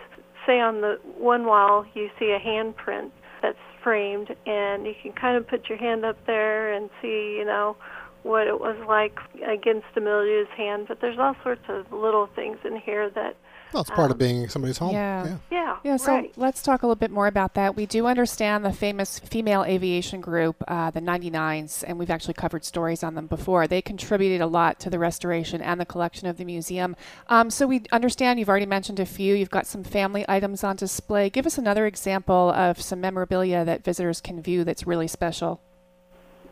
[0.47, 3.11] say, on the one wall, you see a handprint
[3.41, 7.45] that's framed, and you can kind of put your hand up there and see, you
[7.45, 7.77] know,
[8.26, 9.17] what it was like
[9.47, 10.88] against Amelia's hand.
[10.88, 13.38] But there's all sorts of little things in here that
[13.71, 14.93] well, it's part um, of being somebody's home.
[14.93, 15.26] Yeah.
[15.26, 15.38] Yeah.
[15.51, 15.78] Yeah.
[15.84, 16.34] Yeah, so right.
[16.38, 17.76] let's talk a little bit more about that.
[17.76, 22.63] We do understand the famous female aviation group, uh, the 99s, and we've actually covered
[22.63, 23.67] stories on them before.
[23.67, 26.95] They contributed a lot to the restoration and the collection of the museum.
[27.28, 29.36] Um, so we understand you've already mentioned a few.
[29.36, 31.30] You've got some family items on display.
[31.30, 35.61] Give us another example of some memorabilia that visitors can view that's really special.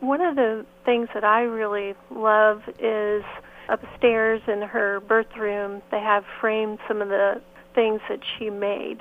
[0.03, 3.23] One of the things that I really love is
[3.69, 7.35] upstairs in her birth room, they have framed some of the
[7.73, 8.97] things that she made.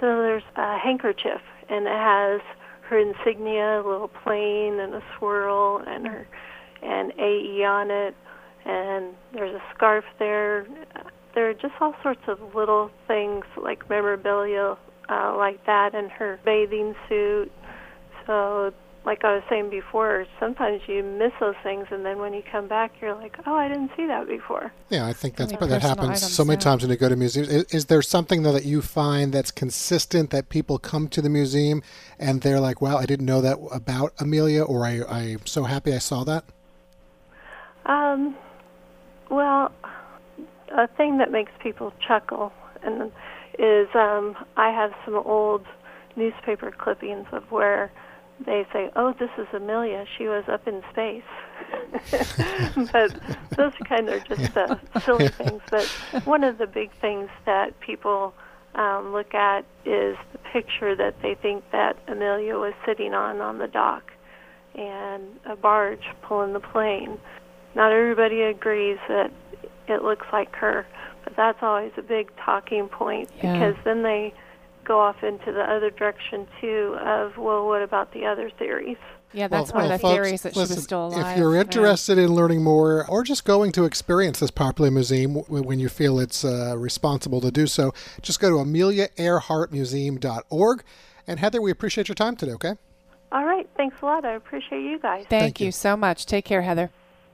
[0.00, 2.40] So there's a handkerchief, and it has
[2.88, 6.26] her insignia, a little plane and a swirl, and her
[6.82, 8.16] and AE on it,
[8.64, 10.66] and there's a scarf there.
[11.32, 14.76] There are just all sorts of little things like memorabilia
[15.08, 17.52] uh, like that, and her bathing suit.
[18.26, 18.72] So
[19.04, 22.68] like I was saying before, sometimes you miss those things, and then when you come
[22.68, 26.22] back, you're like, "Oh, I didn't see that before." Yeah, I think that's that happens
[26.22, 26.64] items, so many yeah.
[26.64, 27.48] times when you go to museums.
[27.48, 31.30] Is, is there something though that you find that's consistent that people come to the
[31.30, 31.82] museum
[32.18, 35.94] and they're like, "Wow, I didn't know that about Amelia," or "I I'm so happy
[35.94, 36.44] I saw that."
[37.86, 38.36] Um,
[39.30, 39.72] well,
[40.76, 43.10] a thing that makes people chuckle and
[43.58, 45.64] is um, I have some old
[46.16, 47.90] newspaper clippings of where
[48.44, 50.04] they say, "Oh, this is Amelia.
[50.16, 51.22] She was up in space."
[52.92, 53.14] but
[53.56, 55.62] those kind of just uh, silly things.
[55.70, 55.84] But
[56.24, 58.34] one of the big things that people
[58.74, 63.58] um, look at is the picture that they think that Amelia was sitting on on
[63.58, 64.12] the dock,
[64.74, 67.18] and a barge pulling the plane.
[67.74, 69.30] Not everybody agrees that
[69.88, 70.86] it looks like her,
[71.24, 73.52] but that's always a big talking point Yeah.
[73.52, 74.32] because then they
[74.90, 78.96] go off into the other direction too of well, what about the other theories?
[79.32, 81.32] Yeah, that's Well, one well, of the folks, theories that she was still alive.
[81.32, 81.60] If you're Yeah.
[81.60, 85.88] interested in learning more or just going to experience this popular museum w- when you
[85.88, 90.82] feel it's uh, responsible to do so, just go to ameliaearhartmuseum.org.
[91.28, 92.74] And Heather, we appreciate your time today, okay?
[93.30, 94.24] All right, thanks a lot.
[94.24, 95.26] I appreciate you guys.
[95.30, 95.70] Thank, you.
[95.70, 96.26] so much.
[96.26, 96.90] Take care, Heather.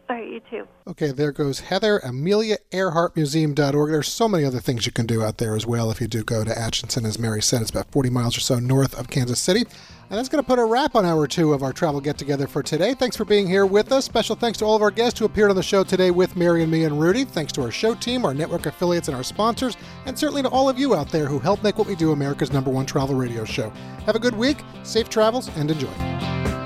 [0.08, 0.68] All right, you too.
[0.86, 3.90] Okay, there goes Heather, ameliaearhartmuseum.org.
[3.90, 6.22] There's so many other things you can do out there as well if you do
[6.22, 7.62] go to Atchison, as Mary said.
[7.62, 9.64] It's about 40 miles or so north of Kansas City.
[10.08, 12.46] And that's going to put a wrap on hour two of our travel get together
[12.46, 12.94] for today.
[12.94, 14.04] Thanks for being here with us.
[14.04, 16.62] Special thanks to all of our guests who appeared on the show today with Mary
[16.62, 17.24] and me and Rudy.
[17.24, 19.76] Thanks to our show team, our network affiliates, and our sponsors.
[20.04, 22.52] And certainly to all of you out there who help make what we do America's
[22.52, 23.70] number one travel radio show.
[24.04, 26.65] Have a good week, safe travels, and enjoy.